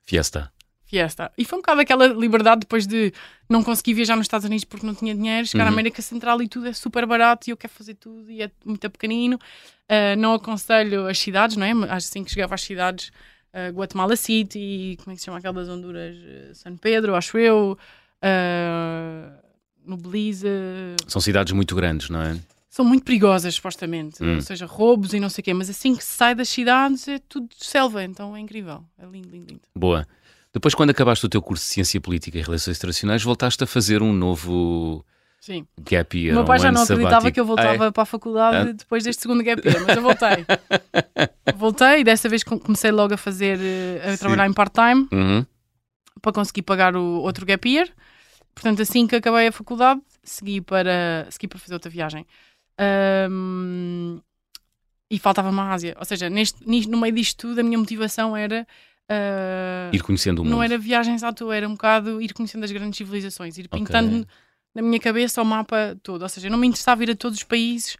[0.03, 0.53] Fiesta.
[0.91, 1.31] Fiesta.
[1.39, 3.13] E foi um bocado aquela liberdade depois de
[3.49, 5.73] não conseguir viajar nos Estados Unidos porque não tinha dinheiro, chegar à Uhum.
[5.75, 8.91] América Central e tudo é super barato e eu quero fazer tudo e é muito
[8.91, 9.37] pequenino.
[9.37, 11.73] Uh, não aconselho as cidades, não é?
[11.95, 13.13] Assim que chegava às cidades,
[13.55, 16.17] uh, Guatemala City, como é que se chama aquela das Honduras?
[16.17, 17.79] Uh, San Pedro, acho eu.
[19.85, 20.47] No Belize.
[21.07, 22.37] São cidades muito grandes, não é?
[22.69, 24.23] São muito perigosas, supostamente.
[24.23, 24.37] Hum.
[24.37, 25.55] Ou seja, roubos e não sei o quê.
[25.55, 28.05] Mas assim que se sai das cidades é tudo selva.
[28.05, 28.85] Então é incrível.
[28.99, 29.63] É lindo, lindo, lindo.
[29.75, 30.07] Boa.
[30.53, 34.03] Depois, quando acabaste o teu curso de Ciência Política e Relações Internacionais, voltaste a fazer
[34.03, 35.05] um novo
[35.41, 35.65] Sim.
[35.81, 36.33] gap year.
[36.33, 37.35] O meu um pai já ano não acreditava sabático.
[37.35, 37.91] que eu voltava Ah, é?
[37.93, 38.73] para a faculdade Ah.
[38.73, 40.45] depois deste segundo gap year, mas eu voltei.
[41.57, 44.19] voltei e dessa vez com- comecei logo a fazer, eh, a Sim.
[44.19, 45.47] trabalhar em part-time Uhum.
[46.21, 47.89] para conseguir pagar o outro gap year.
[48.53, 52.27] Portanto, assim que acabei a faculdade, segui para, segui para fazer outra viagem.
[52.77, 54.19] Ahm,
[55.11, 55.97] e faltava-me a Ásia.
[55.99, 58.67] Ou seja, neste, nisto- no meio disto tudo, a minha motivação era.
[59.11, 60.53] Ah, Ir conhecendo o mundo.
[60.55, 64.27] não era viagens à toa, era um bocado ir conhecendo as grandes civilizações, ir pintando
[64.75, 66.23] na minha cabeça o mapa todo.
[66.23, 67.97] Ou seja, eu não me interessava ir a todos os países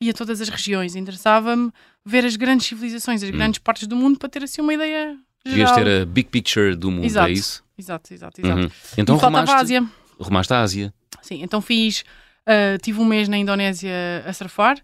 [0.00, 0.96] e a todas as regiões.
[0.96, 1.70] Interessava-me
[2.04, 3.32] ver as grandes civilizações, as Hum.
[3.32, 5.84] grandes partes do mundo para ter assim uma ideia Querias geral.
[5.84, 7.28] ter a big picture do mundo, Exato.
[7.28, 7.62] é isso?
[7.76, 8.60] Exato, exato, exato.
[8.62, 8.70] Uhum.
[8.96, 9.90] Então e faltava a rumaste, Ásia.
[10.18, 10.94] rumaste à Ásia.
[11.20, 12.04] Sim, então fiz.
[12.46, 13.92] ah, tive um mês na Indonésia
[14.26, 14.78] a surfar.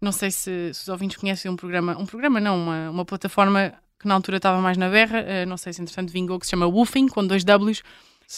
[0.00, 3.72] Não sei se, se os ouvintes conhecem um programa, um programa não, uma, uma plataforma
[4.00, 6.50] que na altura estava mais na berra, ah, não sei se entretanto vingou, que se
[6.50, 7.82] chama Woofing, com dois Ws,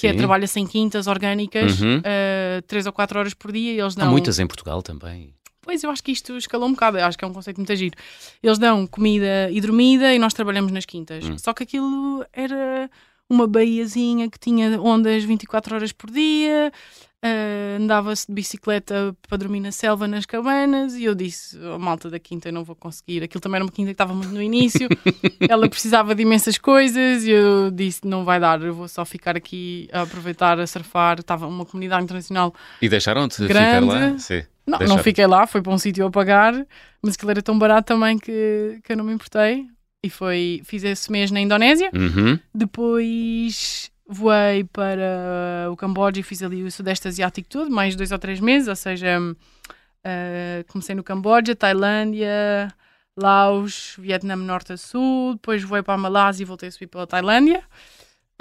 [0.00, 0.16] que é Sim.
[0.18, 2.02] trabalha sem quintas orgânicas, Uhum.
[2.04, 3.72] ah, três ou quatro horas por dia.
[3.72, 5.32] E eles Há dão, muitas em Portugal também.
[5.64, 7.74] Pois eu acho que isto escalou um bocado, eu acho que é um conceito muito
[7.76, 7.96] giro.
[8.42, 11.24] Eles dão comida e dormida e nós trabalhamos nas quintas.
[11.24, 11.38] Hum.
[11.38, 12.90] Só que aquilo era
[13.30, 16.72] uma baiazinha que tinha ondas 24 horas por dia,
[17.24, 22.10] ah, andava-se de bicicleta para dormir na selva, nas cabanas, e eu disse: oh, malta
[22.10, 23.22] da quinta, eu não vou conseguir.
[23.22, 24.88] Aquilo também era uma quinta que estava muito no início,
[25.48, 29.36] ela precisava de imensas coisas, e eu disse: não vai dar, eu vou só ficar
[29.36, 31.20] aqui a aproveitar, a surfar.
[31.20, 34.18] Estava uma comunidade internacional E deixaram-te ficar lá?
[34.18, 34.42] Sim.
[34.66, 34.96] não, Deixaram.
[34.96, 36.54] não fiquei lá, foi para um sítio a pagar,
[37.00, 39.66] mas aquilo era tão barato também que, que eu não me importei.
[40.04, 41.88] E foi, fiz esse mês na Indonésia.
[41.94, 42.36] Uhum.
[42.52, 48.18] Depois voei para o Camboja e fiz ali o Sudeste Asiático todo, mais dois ou
[48.18, 48.68] três meses.
[48.68, 49.18] Ou seja,
[50.04, 52.72] eh, comecei no Camboja, Tailândia,
[53.16, 55.34] Laos, Vietnã Norte a Sul.
[55.34, 57.62] Depois voei para a Malásia e voltei a subir pela Tailândia.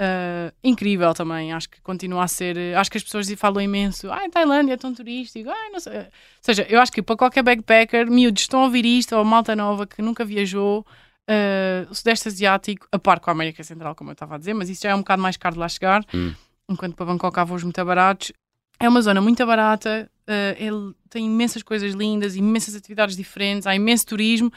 [0.00, 2.56] Uh, incrível também, acho que continua a ser.
[2.76, 4.10] Acho que as pessoas falam imenso.
[4.10, 5.48] Ai, Tailândia é tão turístico.
[5.48, 5.98] Ai, não sei.
[5.98, 6.06] Ou
[6.40, 9.86] seja, eu acho que para qualquer backpacker, miúdos estão a ouvir isto, ou malta nova
[9.86, 10.84] que nunca viajou,
[11.28, 14.54] uh, o Sudeste Asiático, a par com a América Central, como eu estava a dizer,
[14.54, 16.34] mas isso já é um bocado mais caro de lá chegar, Hum.
[16.68, 18.32] enquanto para Bangkok há voos muito baratos.
[18.80, 23.74] É uma zona muito barata, uh, ele tem imensas coisas lindas, imensas atividades diferentes, há
[23.74, 24.52] imenso turismo.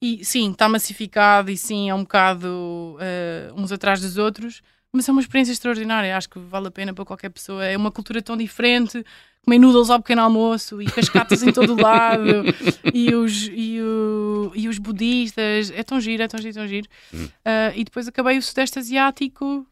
[0.00, 4.60] E sim, está massificado e sim, é um bocado uh, uns atrás dos outros,
[4.92, 6.16] mas é uma experiência extraordinária.
[6.16, 7.64] Acho que vale a pena para qualquer pessoa.
[7.64, 9.04] É uma cultura tão diferente.
[9.44, 12.44] Comer noodles ao pequeno almoço e cascatas em todo o lado
[12.92, 15.70] e os, e, o- e os budistas.
[15.70, 16.88] É tão giro, é tão giro, tão giro.
[17.14, 17.30] Uh,
[17.76, 19.64] e depois acabei o Sudeste Asiático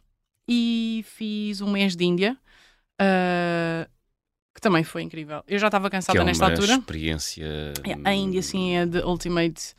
[0.48, 2.36] e fiz um mês de Índia.
[3.00, 3.88] uh,
[4.54, 5.42] que também foi incrível.
[5.48, 6.74] Eu já estava cansada é nesta altura.
[6.74, 7.44] experiência.
[7.84, 9.74] É, A Índia, sim, é the ultimate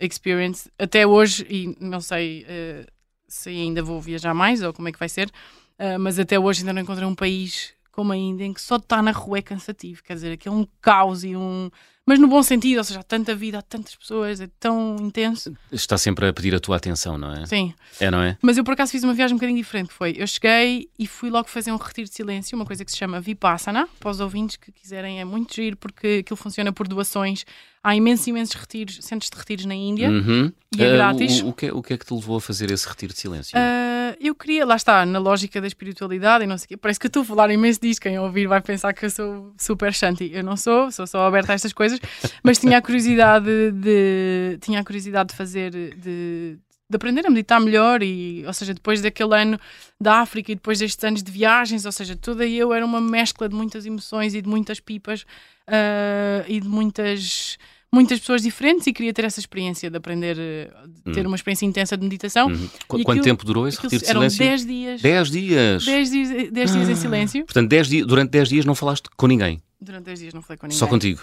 [0.00, 0.68] experience.
[0.76, 2.86] Até hoje, e não sei eh,
[3.28, 5.30] se ainda vou viajar mais ou como é que vai ser,
[5.78, 8.76] eh, mas até hoje ainda não encontrei um país como a Índia em que só
[8.76, 10.02] estar na rua é cansativo.
[10.04, 11.70] Quer dizer, aqui é um caos e um.
[12.04, 15.56] Mas no bom sentido, ou seja, há tanta vida, há tantas pessoas, é tão intenso.
[15.72, 17.46] Está sempre a pedir a tua atenção, não é?
[17.46, 17.74] Sim.
[17.98, 18.36] É, não é?
[18.42, 19.92] Mas eu por acaso fiz uma viagem um bocadinho diferente.
[19.92, 22.98] Foi, eu cheguei e fui logo fazer um retiro de silêncio, uma coisa que se
[22.98, 27.44] chama Vipassana, para os ouvintes que quiserem, é muito giro, porque aquilo funciona por doações.
[27.86, 30.10] Há imensos, imensos retiros, centros de retiros na Índia.
[30.10, 30.52] Uhum.
[30.76, 31.40] E é Ah, grátis.
[31.40, 33.18] O, o que é, o que é que te levou a fazer esse retiro de
[33.20, 33.56] silêncio?
[33.56, 36.76] Ah, eu queria, lá está, na lógica da espiritualidade e não sei o quê.
[36.76, 38.00] Parece que eu estou a falar imenso disto.
[38.00, 40.32] Quem ouvir vai pensar que eu sou super shanti.
[40.34, 42.00] Eu não sou, sou só aberta a estas coisas,
[42.42, 46.58] mas tinha a curiosidade de, tinha a curiosidade de fazer, de,
[46.90, 49.60] de aprender a meditar melhor e, ou seja, depois daquele ano
[50.00, 53.48] da África e depois destes anos de viagens, ou seja, toda eu era uma mescla
[53.48, 55.24] de muitas emoções e de muitas pipas
[55.68, 57.58] ah, e de muitas
[57.96, 60.70] muitas pessoas diferentes e queria ter essa experiência de aprender, eh,
[61.04, 61.28] de ter Hum.
[61.30, 62.48] uma experiência intensa de meditação.
[62.48, 62.68] Uhum.
[62.86, 64.38] Qu- e Quanto aquilo- tempo durou esse retiro de eram silêncio?
[64.38, 65.00] 10 dias.
[65.02, 65.84] 10 dias.
[65.84, 66.96] 10 dias, 10 dias em Ah.
[66.96, 67.44] silêncio.
[67.44, 69.60] Portanto, 10 dias, durante 10 dias não falaste com ninguém.
[69.80, 70.78] Durante 10 dias não falei com ninguém.
[70.78, 71.20] Só contigo.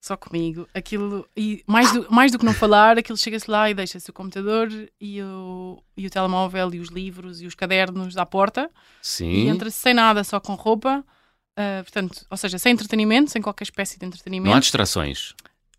[0.00, 0.68] Só comigo.
[0.72, 4.12] Aquilo, e mais do, mais do que não falar, aquilo chega-se lá e deixa-se o
[4.12, 4.68] computador
[5.00, 9.48] e o, e o telemóvel e os livros e os cadernos à porta e Sim.
[9.48, 11.04] entra-se sem nada, só com roupa.
[11.56, 14.60] Ah, portanto, ou seja, sem entretenimento, sem qualquer espécie de Não há entretenimento.
[14.60, 15.34] distrações.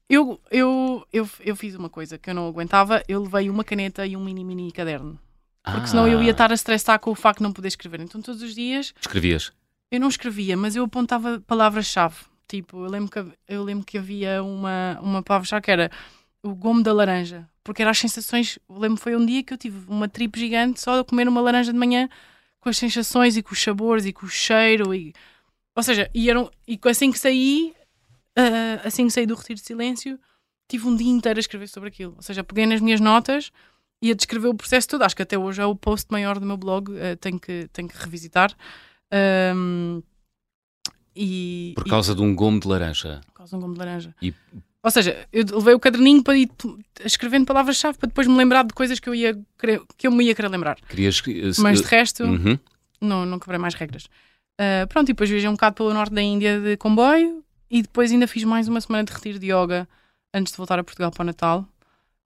[0.10, 3.04] Eu, eu, eu, eu fiz uma coisa que eu não aguentava.
[3.08, 5.20] Eu levei uma caneta e um mini mini caderno.
[5.64, 8.02] porque senão eu ia Ah, estar a estressar com o facto de não poder escrever.
[8.02, 9.52] Então todos os dias Escrevias.
[9.92, 12.16] eu não escrevia, mas eu apontava palavras-chave.
[12.48, 15.92] Tipo, eu lembro que, eu lembro que havia uma, uma palavra-chave que era
[16.42, 17.48] o gomo da laranja.
[17.64, 18.58] Porque eram as sensações.
[18.68, 21.28] Eu lembro que foi um dia que eu tive uma trip gigante só de comer
[21.28, 22.10] uma laranja de manhã
[22.60, 24.92] com as sensações e com os sabores e com o cheiro.
[24.96, 25.14] E,
[25.76, 27.76] ou seja, e, eram, e assim que saí,
[28.40, 30.20] ah, assim que saí do retiro de silêncio,
[30.68, 32.14] tive um dia inteiro a escrever sobre aquilo.
[32.16, 33.52] Ou seja, peguei nas minhas notas
[34.02, 35.02] e a descrever o processo todo.
[35.04, 37.88] Acho que até hoje é o post maior do meu blog, ah, tenho, que, tenho
[37.90, 38.56] que revisitar.
[39.12, 40.02] Ahm,
[41.16, 43.22] e, Por e- causa de um gomo de laranja.
[43.28, 44.16] por causa de um gomo de laranja.
[44.22, 44.34] E-
[44.82, 46.50] Ou seja, eu levei o caderninho para ir
[47.04, 50.24] escrevendo palavras-chave para depois me lembrar de coisas que eu, ia querer- que eu me
[50.24, 50.78] ia querer lembrar.
[50.88, 51.22] Querias.
[51.28, 52.58] eh, Mas de resto, Uhum.
[53.02, 54.08] não, não quebrei mais regras.
[54.58, 58.12] Ah, pronto, e depois viajei um bocado pelo norte da Índia de comboio e depois
[58.12, 59.88] ainda fiz mais uma semana de retiro de yoga
[60.34, 61.68] antes de voltar a Portugal para o Natal.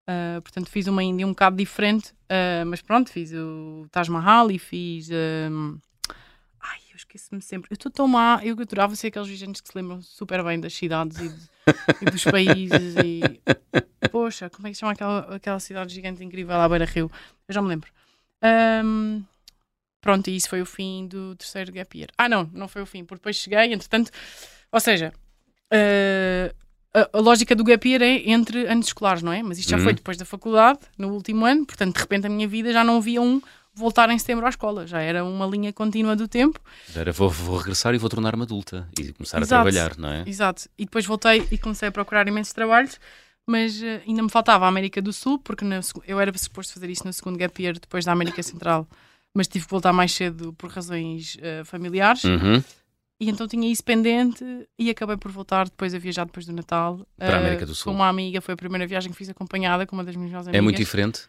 [0.06, 4.50] Ah, portanto, fiz uma Índia um bocado diferente, ah, mas pronto, fiz o Taj Mahal
[4.50, 5.08] e fiz.
[5.10, 5.76] ahm,
[6.60, 7.70] Ai, eu esqueço-me sempre.
[7.70, 10.72] Eu estou tão má, eu adorava ser aqueles viajantes que se lembram super bem das
[10.74, 11.50] cidades e, de-
[12.00, 12.96] e dos países.
[12.96, 13.40] E...
[14.10, 17.10] Poxa, como é que se chama aquela, aquela cidade gigante incrível à Beira Rio?
[17.48, 17.90] Eu já me lembro.
[18.42, 19.22] Ahm,
[20.00, 22.10] Pronto, e isso foi o fim do terceiro gap year.
[22.18, 24.10] Ah, não, não foi o fim, porque depois cheguei, entretanto,
[24.70, 25.14] ou seja,
[25.74, 26.54] eh,
[26.94, 29.42] a, a lógica do gap year é entre anos escolares, não é?
[29.42, 29.82] Mas isto já Uhum.
[29.82, 32.96] foi depois da faculdade, no último ano, portanto, de repente a minha vida já não
[32.98, 33.42] havia um
[33.74, 36.60] voltar em setembro à escola, já era uma linha contínua do tempo.
[36.94, 39.44] Era, vou, vou regressar e vou tornar-me adulta e começar Exato.
[39.44, 40.22] a trabalhar, não é?
[40.24, 40.68] Exato.
[40.78, 43.00] E depois voltei e comecei a procurar imensos trabalhos,
[43.44, 46.88] mas eh, ainda me faltava a América do Sul, porque segu- eu era suposto fazer
[46.88, 48.86] isso no segundo gap year, depois da América Central,
[49.34, 52.22] mas tive que voltar mais cedo por razões eh, familiares.
[52.22, 52.62] Uhum.
[53.20, 54.44] E então tinha isso pendente
[54.78, 57.06] e acabei por voltar depois a viajar depois do Natal.
[57.16, 57.92] Para a América do Sul.
[57.92, 60.48] Com uma amiga, foi a primeira viagem que fiz acompanhada com uma das minhas melhores
[60.48, 60.58] amigas.
[60.58, 61.28] É muito diferente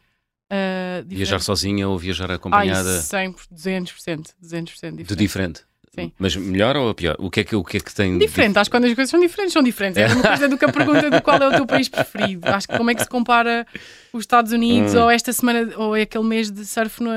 [1.06, 1.44] viajar diferente.
[1.44, 5.64] sozinha ou viajar Ai, acompanhada 100%, 200%, 200% de diferente.
[5.96, 6.12] Sim.
[6.20, 7.16] Mas melhor ou pior?
[7.20, 8.18] O que é que, o que, é que tem.
[8.18, 9.98] Diferente, acho que quando as coisas são diferentes, são diferentes.
[9.98, 12.48] É a mesma coisa do que a pergunta de qual é o teu país preferido.
[12.48, 13.66] Acho que como é que se compara
[14.14, 15.04] os Estados Unidos Hum.
[15.04, 17.12] ou esta semana ou é aquele mês de surf na,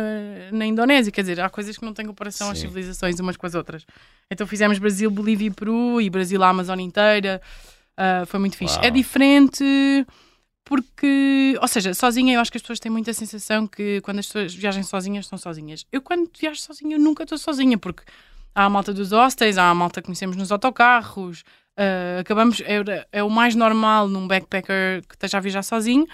[0.53, 1.11] na Indonésia.
[1.12, 2.69] Quer dizer, há coisas que não têm comparação às Sim.
[2.69, 3.85] civilizações umas com as outras.
[4.31, 7.41] Então fizemos Brasil, Bolívia e Peru e Brasil, a Amazônia inteira.
[7.97, 8.77] Ah, foi muito fixe.
[8.77, 8.85] Uau.
[8.85, 9.64] É diferente
[10.64, 14.27] porque, ou seja, sozinha eu acho que as pessoas têm muita sensação que quando as
[14.27, 15.87] pessoas viajam sozinhas, estão sozinhas.
[15.91, 18.03] Eu quando viajo sozinha, eu nunca estou sozinha, porque
[18.55, 21.45] há a malta dos hostels, há a malta que conhecemos nos autocarros,
[21.77, 26.07] ah, acabamos, é, é o mais normal num backpacker que esteja a viajar sozinho,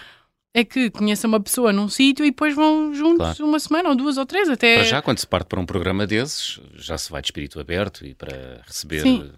[0.57, 3.45] é que conheça uma pessoa num sítio e depois vão juntos Claro.
[3.47, 4.77] uma semana ou duas ou três até.
[4.77, 8.07] Para já, quando se parte para um programa desses, já se vai de espírito aberto
[8.07, 9.01] e para receber.
[9.03, 9.33] Sim.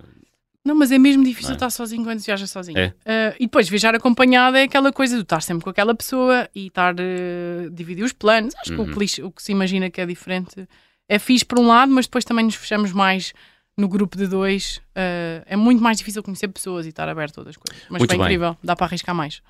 [0.63, 1.55] Não, mas é mesmo difícil é?
[1.55, 2.77] estar sozinho quando se viaja sozinho.
[2.77, 2.93] É?
[3.07, 6.67] Ah, e depois viajar acompanhada é aquela coisa de estar sempre com aquela pessoa e
[6.67, 8.53] estar a dividir os planos.
[8.57, 8.91] Acho que Uhum.
[8.91, 10.69] o clichê- o que se imagina que é diferente
[11.09, 13.33] é fixe por um lado, mas depois também nos fechamos mais
[13.77, 14.81] no grupo de dois.
[14.95, 17.83] Ah, é muito mais difícil conhecer pessoas e estar aberto a outras coisas.
[17.90, 18.25] Mas Muito foi bem.
[18.27, 19.42] incrível, dá para arriscar mais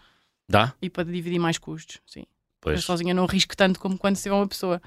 [0.48, 0.74] Dá?
[0.82, 1.98] e para dividir mais custos.
[2.06, 2.20] Sim.
[2.20, 2.26] Eu
[2.60, 2.84] Pois.
[2.84, 4.82] sozinha não arrisco tanto como quando se tiver uma pessoa.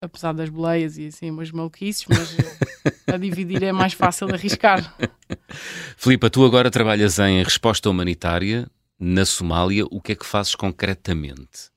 [0.00, 2.36] Apesar das boleias e assim, umas maluquices, mas
[3.08, 4.94] a dividir é mais fácil de arriscar.
[5.96, 8.68] Filipa, tu agora trabalhas em resposta humanitária
[8.98, 9.84] na Somália.
[9.90, 11.70] O que é que fazes concretamente?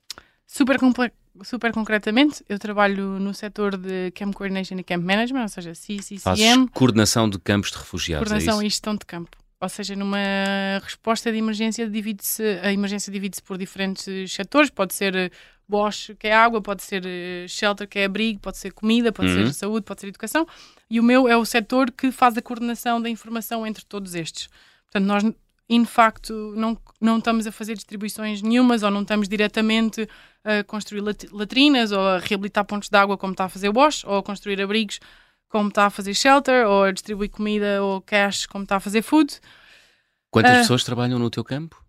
[0.46, 1.12] Super, comple-
[1.44, 6.00] super concretamente, eu trabalho no setor de Camp Coordination e Camp Management, ou seja, Fazes
[6.22, 8.28] CCCM, coordenação de campos de refugiados.
[8.30, 9.38] coordenação é e gestão de campo.
[9.60, 10.18] Ou seja, numa
[10.84, 15.32] resposta de emergência, divide-se, a emergência divide-se por diferentes setores, pode ser eh,
[15.68, 19.30] WASH, que é água, pode ser eh, shelter, que é abrigo, pode ser comida, pode
[19.32, 19.48] Uhum.
[19.48, 20.46] ser saúde, pode ser educação.
[20.90, 24.48] E o meu é o setor que faz a coordenação da informação entre todos estes.
[24.86, 25.24] Portanto, nós,
[25.68, 30.08] in facto, não, não estamos a fazer distribuições nenhumas ou não estamos diretamente
[30.50, 33.74] a construir lat- latrinas ou a reabilitar pontos de água como está a fazer o
[33.74, 35.00] WASH ou a construir abrigos
[35.50, 39.02] como está a fazer shelter ou a distribuir comida ou cash como está a fazer
[39.02, 39.40] food.
[40.32, 40.60] Quantas Ah.
[40.60, 41.82] pessoas trabalham no teu campo?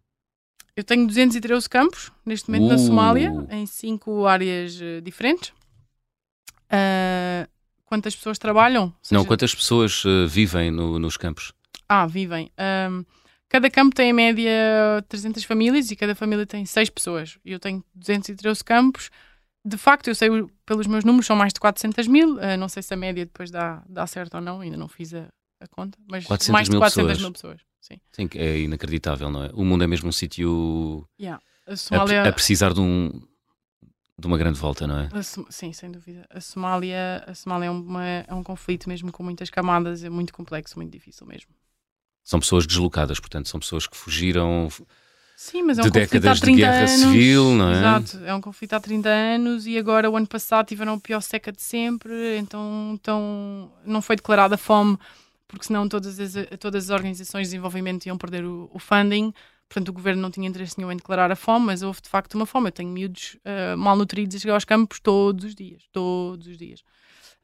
[0.76, 2.78] Eu tenho 213 campos neste momento na Uh.
[2.78, 5.52] Somália, em cinco áreas eh, diferentes.
[6.70, 7.48] Ah,
[7.84, 8.84] quantas pessoas trabalham?
[8.84, 11.52] Ou Não, seja, quantas pessoas eh, vivem no- nos campos?
[11.88, 12.50] Ah, vivem.
[12.58, 13.04] Ahm,
[13.48, 14.50] cada campo tem em média
[15.08, 17.38] 300 famílias e cada família tem 6 pessoas.
[17.44, 19.10] Eu tenho 213 campos.
[19.64, 20.28] De facto, eu sei
[20.64, 22.38] pelos meus números, são mais de 400 mil.
[22.40, 25.12] Ah, não sei se a média depois dá, dá certo ou não, ainda não fiz
[25.14, 25.28] a,
[25.60, 25.98] a conta.
[26.10, 27.22] Mas 400 mais de mil 400 pessoas.
[27.22, 27.60] mil pessoas.
[27.80, 28.00] Sim.
[28.12, 29.50] Sim, é inacreditável, não é?
[29.54, 31.42] O mundo é mesmo um sítio Yeah.
[31.66, 32.22] A a, Somália.
[32.28, 33.10] a precisar de, um,
[34.18, 35.08] de uma grande volta, não é?
[35.12, 36.26] A Sim, sem dúvida.
[36.30, 40.32] A Somália, a Somália é, uma- é um conflito mesmo com muitas camadas, é muito
[40.32, 41.50] complexo, muito difícil mesmo.
[42.28, 44.68] São pessoas deslocadas, portanto, são pessoas que fugiram.
[45.34, 46.90] Sim, mas é um de conflito há décadas de 30 guerra anos.
[46.90, 47.78] civil, não é?
[47.78, 51.22] Exato, é um conflito há 30 anos e agora o ano passado tiveram a pior
[51.22, 54.98] seca de sempre, então, então não foi declarada fome,
[55.46, 59.32] porque senão todas as, todas as organizações de desenvolvimento iam perder o, o funding.
[59.66, 62.34] Portanto, o governo não tinha interesse nenhum em declarar a fome, mas houve de facto
[62.34, 62.68] uma fome.
[62.68, 66.80] Eu tenho miúdos uh, malnutridos a chegar aos campos todos os dias, todos os dias.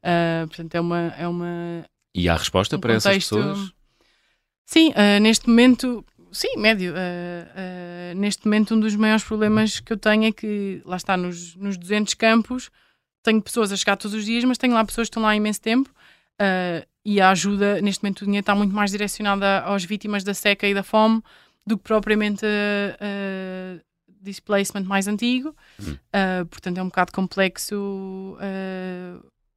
[0.03, 1.83] Uh, portanto, é uma, é uma.
[2.13, 3.74] E há resposta um para essas contexto- pessoas?
[4.65, 6.93] Sim, uh, neste momento, sim, médio.
[6.93, 11.15] uh, uh, neste momento, um dos maiores problemas que eu tenho é que, lá está,
[11.15, 12.71] nos, nos 200 campos,
[13.23, 15.35] tenho pessoas a chegar todos os dias, mas tenho lá pessoas que estão lá há
[15.35, 15.89] imenso tempo.
[17.03, 20.67] e a ajuda, neste momento, o dinheiro está muito mais direcionada às vítimas da seca
[20.67, 21.21] e da fome
[21.65, 23.79] do que propriamente a,
[24.21, 25.55] displacement mais antigo.
[25.79, 25.97] Hum.
[26.49, 28.37] Portanto, é um bocado complexo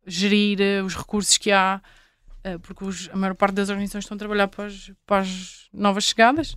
[0.06, 1.82] gerir os recursos que há,
[2.62, 6.04] porque os- a maior parte das organizações estão a trabalhar para as, para as novas
[6.04, 6.56] chegadas.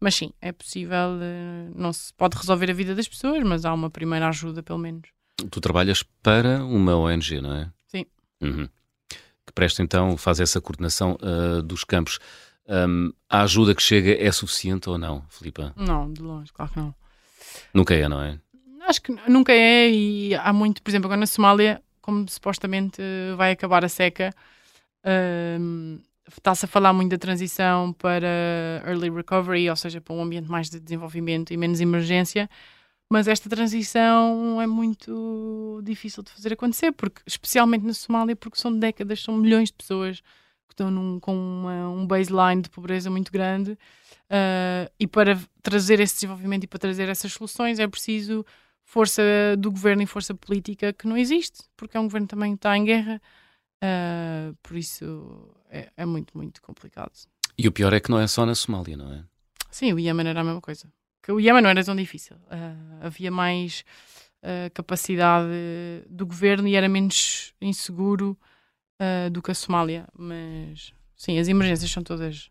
[0.00, 3.74] Mas sim, é possível, uh, não se pode resolver a vida das pessoas, mas há
[3.74, 5.08] uma primeira ajuda, pelo menos.
[5.50, 7.70] Tu trabalhas para uma ONG, não é?
[7.88, 8.06] Sim.
[8.40, 8.68] Uhum.
[9.44, 12.18] Que presta então, faz essa coordenação ah, dos campos.
[12.68, 15.72] Ahm, a ajuda que chega é suficiente ou não, Filipa?
[15.76, 16.94] Não, de longe, claro que não.
[17.74, 18.38] Nunca é, não é?
[18.86, 23.34] Acho que nunca é e há muito, por exemplo, agora na Somália, como supostamente eh,
[23.36, 24.32] vai acabar a seca,
[26.28, 28.26] está-se a falar muito da transição para
[28.86, 32.48] early recovery, ou seja, para um ambiente mais de desenvolvimento e menos emergência,
[33.10, 38.76] mas esta transição é muito difícil de fazer acontecer, porque, especialmente na Somália, porque são
[38.78, 40.20] décadas, são milhões de pessoas
[40.68, 43.72] que estão num- com uma- um baseline de pobreza muito grande.
[44.30, 48.44] Uh, e para trazer esse desenvolvimento e para trazer essas soluções é preciso
[48.84, 49.22] força
[49.58, 52.76] do governo e força política que não existe, porque é um governo que também está
[52.76, 53.22] em guerra.
[53.82, 57.12] Uh, por isso é, é muito, muito complicado.
[57.56, 59.24] E o pior é que não é só na Somália, não é?
[59.70, 60.90] Sim, o Iémen era a mesma coisa.
[61.22, 62.36] Que o Iémen não era tão difícil.
[62.36, 63.84] Uh, havia mais
[64.42, 65.48] uh, capacidade
[66.08, 68.38] do governo e era menos inseguro
[69.30, 70.08] do que a Somália.
[70.12, 72.50] Mas sim, as emergências são todas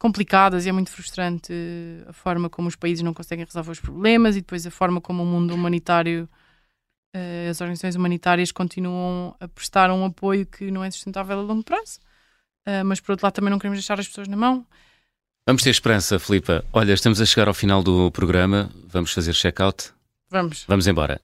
[0.00, 1.52] complicadas e é muito frustrante
[2.06, 5.22] a forma como os países não conseguem resolver os problemas e depois a forma como
[5.22, 6.26] o mundo humanitário,
[7.50, 11.98] as organizações humanitárias continuam a prestar um apoio que não é sustentável a longo prazo.
[12.66, 14.66] Uh, mas por outro lado também não queremos deixar as pessoas na mão.
[15.46, 16.64] Vamos ter esperança, Filipa.
[16.72, 18.70] Olha, estamos a chegar ao final do programa.
[18.86, 19.90] Vamos fazer check-out.
[20.30, 20.64] Vamos.
[20.68, 21.20] Vamos embora.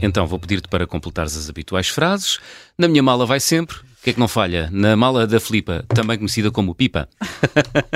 [0.00, 2.38] Então, vou pedir-te para completares as habituais frases.
[2.76, 3.76] Na minha mala vai sempre.
[3.76, 4.68] O que é que não falha?
[4.72, 7.08] Na mala da Filipa, também conhecida como Pipa.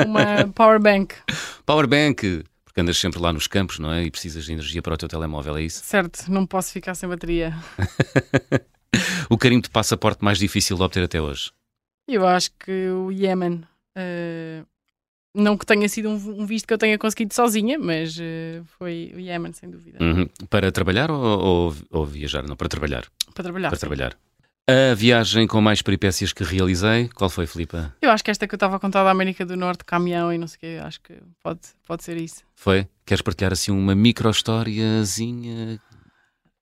[0.06, 1.14] Uma power bank,
[1.64, 4.04] Powerbank, porque andas sempre lá nos campos, não é?
[4.04, 5.82] E precisas de energia para o teu telemóvel, é isso?
[5.84, 7.52] certo, não posso ficar sem bateria.
[9.28, 11.52] O carimbo de passaporte mais difícil de obter até hoje.
[12.08, 13.62] Eu acho que o Iémen,
[13.96, 14.64] eh,
[15.32, 19.20] não que tenha sido um, visto que eu tenha conseguido sozinha, mas eh, foi o
[19.20, 20.28] Iémen, sem dúvida, Uhum.
[20.48, 22.42] Para trabalhar ou, ou- ou viajar?
[22.42, 23.06] Não, para trabalhar.
[23.32, 23.68] para trabalhar.
[23.68, 23.80] para sim.
[23.86, 24.16] trabalhar.
[24.90, 27.92] A viagem com mais peripécias que realizei, qual foi, Filipa?
[28.00, 30.38] Eu acho que esta que eu estava a contar da América do Norte, caminhão e
[30.38, 32.42] não sei o quê, acho que pode, pode ser isso.
[32.54, 32.86] Foi?
[33.04, 35.80] Queres partilhar assim uma micro-historiazinha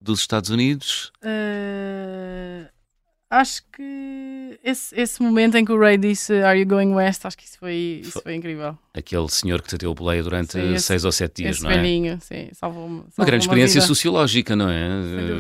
[0.00, 1.12] dos Estados Unidos?
[1.22, 2.68] Eh,
[3.30, 7.26] acho que esse, esse momento em que o Ray disse Are you going west?
[7.26, 8.22] Acho que isso foi, isso Foi.
[8.22, 8.78] foi incrível.
[8.94, 11.76] Aquele senhor que te deu boleia durante Sim, esse- seis ou sete dias, não é?
[11.76, 13.00] velhinho, sim, salvou-me.
[13.00, 13.86] Uma salvou grande experiência vida.
[13.86, 14.88] sociológica, não é?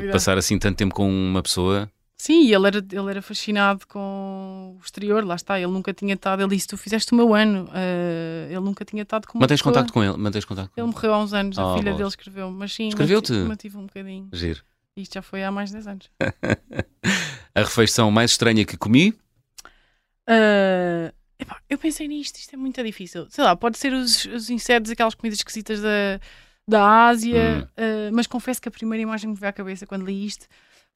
[0.06, 0.10] Eh.
[0.12, 1.90] Passar assim tanto tempo com uma pessoa.
[2.20, 5.56] Sim, e ele era, ele era fascinado com o exterior, lá está.
[5.58, 6.42] Ele nunca tinha estado.
[6.42, 7.70] Ele disse: Tu fizeste o meu ano.
[7.72, 10.16] eh, ele nunca tinha estado com Mantens contacto com ele?
[10.16, 11.96] Mantens contacto Ele morreu há uns anos, Ah, a filha boa.
[11.96, 12.50] dele escreveu.
[12.50, 13.32] Mas sim, Escreveu-te?
[13.32, 14.28] mantive, um bocadinho.
[14.32, 14.62] Giro.
[14.96, 16.10] Isto já foi há mais de 10 anos.
[17.54, 19.14] A refeição mais estranha que comi?
[20.26, 23.26] Ah, epá, eu pensei nisto, isto é muito difícil.
[23.30, 26.20] Sei lá, pode ser os, os insetos, aquelas comidas esquisitas da,
[26.68, 27.68] da Ásia, Hum.
[27.76, 30.46] ah, mas confesso que a primeira imagem que me veio à cabeça quando li isto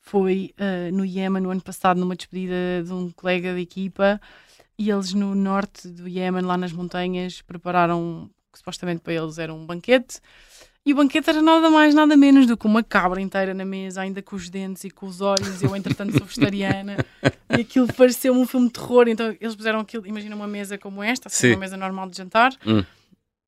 [0.03, 4.21] foi ah, no Iémen, no ano passado, numa despedida de um colega de equipa,
[4.79, 9.55] e eles no norte do Iémen, lá nas montanhas, prepararam, que supostamente para eles era
[9.55, 10.21] um banquete.
[10.85, 14.01] E o banquete era nada mais, nada menos do que uma cabra inteira na mesa,
[14.01, 15.63] ainda com os dentes e com os olhos.
[15.63, 16.97] Eu, entretanto, sou vegetariana.
[17.57, 19.07] E aquilo pareceu um filme de terror.
[19.07, 21.53] Então, eles puseram aquilo, imagina uma mesa como esta, assim, Sim.
[21.53, 22.53] uma mesa normal de jantar.
[22.67, 22.85] Hum.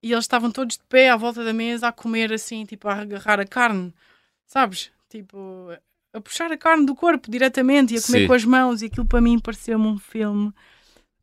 [0.00, 2.94] E eles estavam todos de pé à volta da mesa a comer assim, tipo, a
[3.00, 3.92] agarrar a carne,
[4.46, 4.92] sabes?
[5.08, 5.72] Tipo,
[6.14, 8.26] a puxar a carne do corpo diretamente e a comer Sim.
[8.26, 8.82] com as mãos.
[8.82, 10.52] E aquilo para mim pareceu-me um filme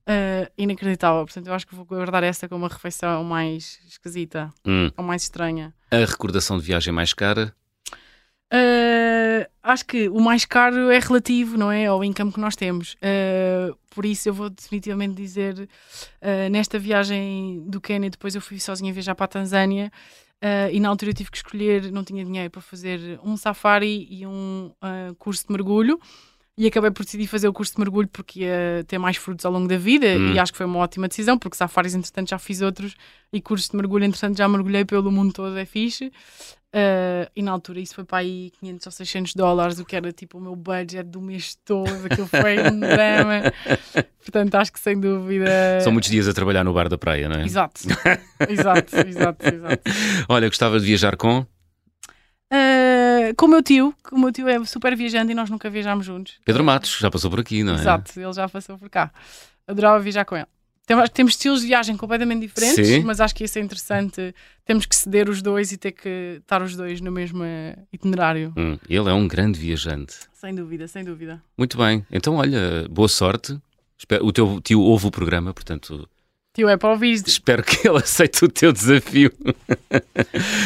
[0.05, 1.25] ah, inacreditável.
[1.25, 4.91] Portanto, eu acho que vou guardar esta como uma refeição mais esquisita Hum.
[4.97, 5.73] ou mais estranha.
[5.89, 7.55] A recordação de viagem mais cara?
[8.53, 11.85] Uh, Uh, acho que o mais caro é relativo, não é?
[11.85, 12.93] Ao income que nós temos.
[12.95, 18.59] Uh, por isso eu vou definitivamente dizer, uh, nesta viagem do Quênia, depois eu fui
[18.59, 19.91] sozinha viajar para a Tanzânia
[20.71, 24.25] e na altura eu tive que escolher, não tinha dinheiro para fazer um safari e
[24.25, 24.71] um
[25.17, 25.99] curso de mergulho
[26.57, 29.51] e acabei por decidir fazer o curso de mergulho porque ia ter mais frutos ao
[29.51, 30.33] longo da vida hum.
[30.33, 32.95] e acho que foi uma ótima decisão porque safaris entretanto já fiz outros
[33.31, 36.11] e cursos de mergulho entretanto já mergulhei pelo mundo todo, é fixe
[36.75, 40.11] uh, e na altura isso foi para aí 500 ou 600 dólares o que era
[40.11, 43.53] tipo o meu budget do mês todo aquilo foi um drama
[44.19, 47.37] portanto acho que sem dúvida São muitos dias a trabalhar no bar da praia, não
[47.37, 47.45] é?
[47.45, 47.81] Exato,
[48.49, 49.83] exato, exato, exato.
[50.27, 51.45] Olha, gostava de viajar com?
[52.51, 55.69] Uh, com o meu tio, que o meu tio é super viajante e nós nunca
[55.69, 56.39] viajámos juntos.
[56.43, 57.77] Pedro Matos, já passou por aqui, não é?
[57.77, 59.11] Exato, ele já passou por cá.
[59.65, 60.47] Adorava viajar com ele.
[60.85, 63.03] Temos, temos estilos de viagem completamente diferentes, Sim.
[63.03, 64.33] mas acho que isso é interessante.
[64.65, 67.43] Temos que ceder os dois e ter que estar os dois no mesmo
[67.93, 68.53] itinerário.
[68.57, 70.15] Hum, ele é um grande viajante.
[70.33, 71.41] Sem dúvida, sem dúvida.
[71.57, 72.05] Muito bem.
[72.11, 73.57] Então, olha, boa sorte.
[74.21, 76.09] O teu tio ouve o programa, portanto,
[76.53, 77.13] Tio, é para ouvir.
[77.25, 79.31] Espero que ele aceite o teu desafio.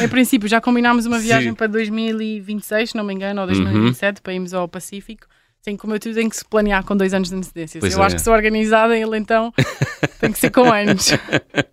[0.04, 1.56] Em princípio, já combinámos uma viagem Sim.
[1.56, 4.24] para 2026, se não me engano, ou 2027, uhum.
[4.24, 5.28] para irmos ao Pacífico.
[5.66, 7.80] Sim, como eu tudo tem que se planear com dois anos de antecedência.
[7.80, 8.06] Pois eu é.
[8.06, 9.52] acho que sou organizada, ele então
[10.22, 11.10] tem que ser com anos.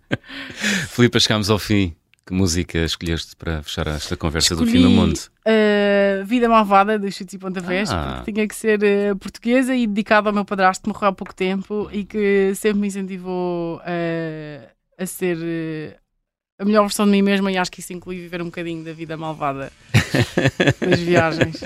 [0.89, 1.95] Filipe, chegámos ao fim.
[2.25, 5.19] Que música escolheste para fechar esta conversa Escolhi, do fim do mundo?
[5.45, 8.15] Uh, Vida Malvada, do Chutes e Pontapés, ah.
[8.15, 11.35] porque tinha que ser uh, portuguesa e dedicada ao meu padrasto que morreu há pouco
[11.35, 14.67] tempo e que sempre me incentivou uh,
[14.97, 15.99] a ser
[16.57, 18.93] a melhor versão de mim mesma e acho que isso inclui viver um bocadinho da
[18.93, 19.71] vida malvada
[20.81, 21.61] das viagens.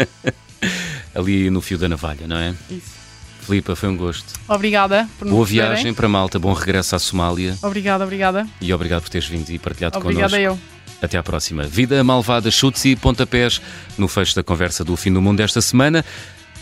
[1.18, 2.54] Ali no fio da navalha, não é?
[2.70, 2.98] Isso.
[3.42, 4.34] Filipa, foi um gosto.
[4.48, 7.58] Obrigada por Boa viagem para Malta, bom regresso à Somália.
[7.62, 8.46] Obrigada, obrigada.
[8.60, 10.36] E obrigado por teres vindo e partilhado obrigada connosco.
[10.36, 10.78] Obrigada eu.
[11.02, 11.64] Até à próxima.
[11.64, 13.62] Vida malvada, chutes e pontapés
[13.98, 16.04] no fecho da conversa do fim do mundo desta semana.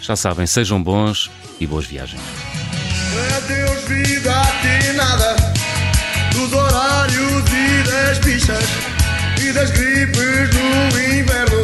[0.01, 2.21] Já sabem, sejam bons e boas viagens.
[3.37, 5.35] Adeus, vida, a nada
[6.33, 8.65] dos horários e das bichas
[9.41, 11.54] e das gripes no inverno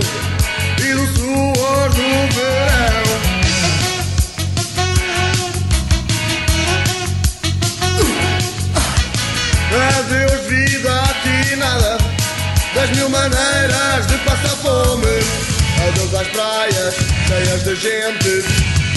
[10.01, 11.97] Adeus vida, a ti nada.
[12.73, 15.19] Das mil maneiras de passar fome.
[15.87, 16.95] Adeus às praias
[17.27, 18.45] cheias de gente.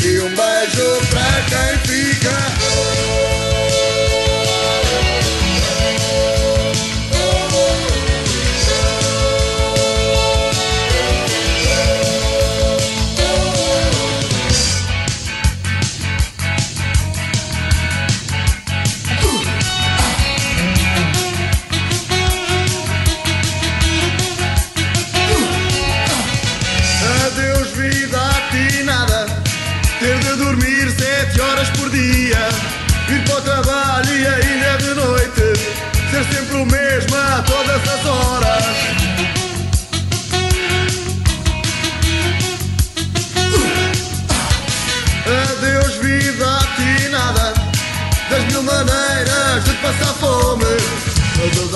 [0.02, 3.53] E um beijo para quem fica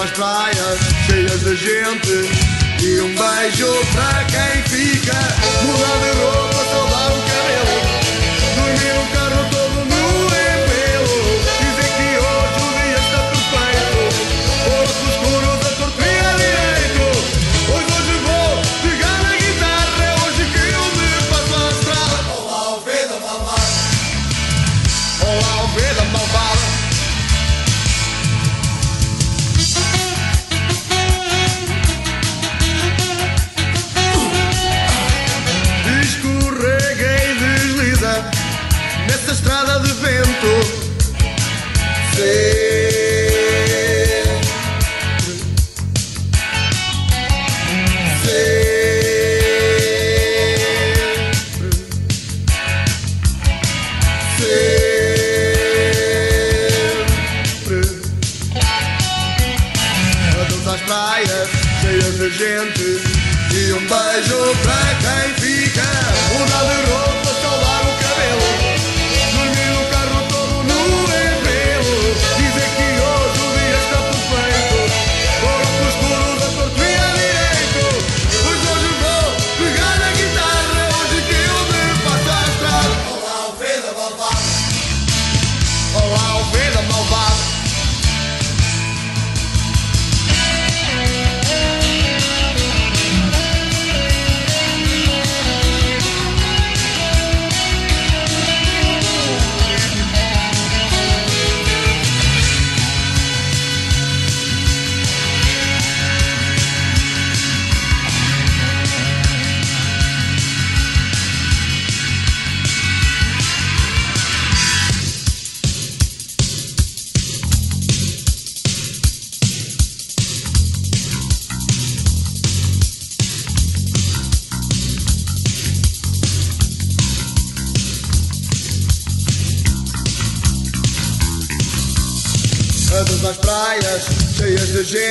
[0.01, 2.31] As praias cheias de gente.
[2.81, 5.19] E um beijo para quem fica.
[5.65, 7.68] Mudar de roupa, saudar o cabelo.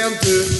[0.07, 0.56] Cheias de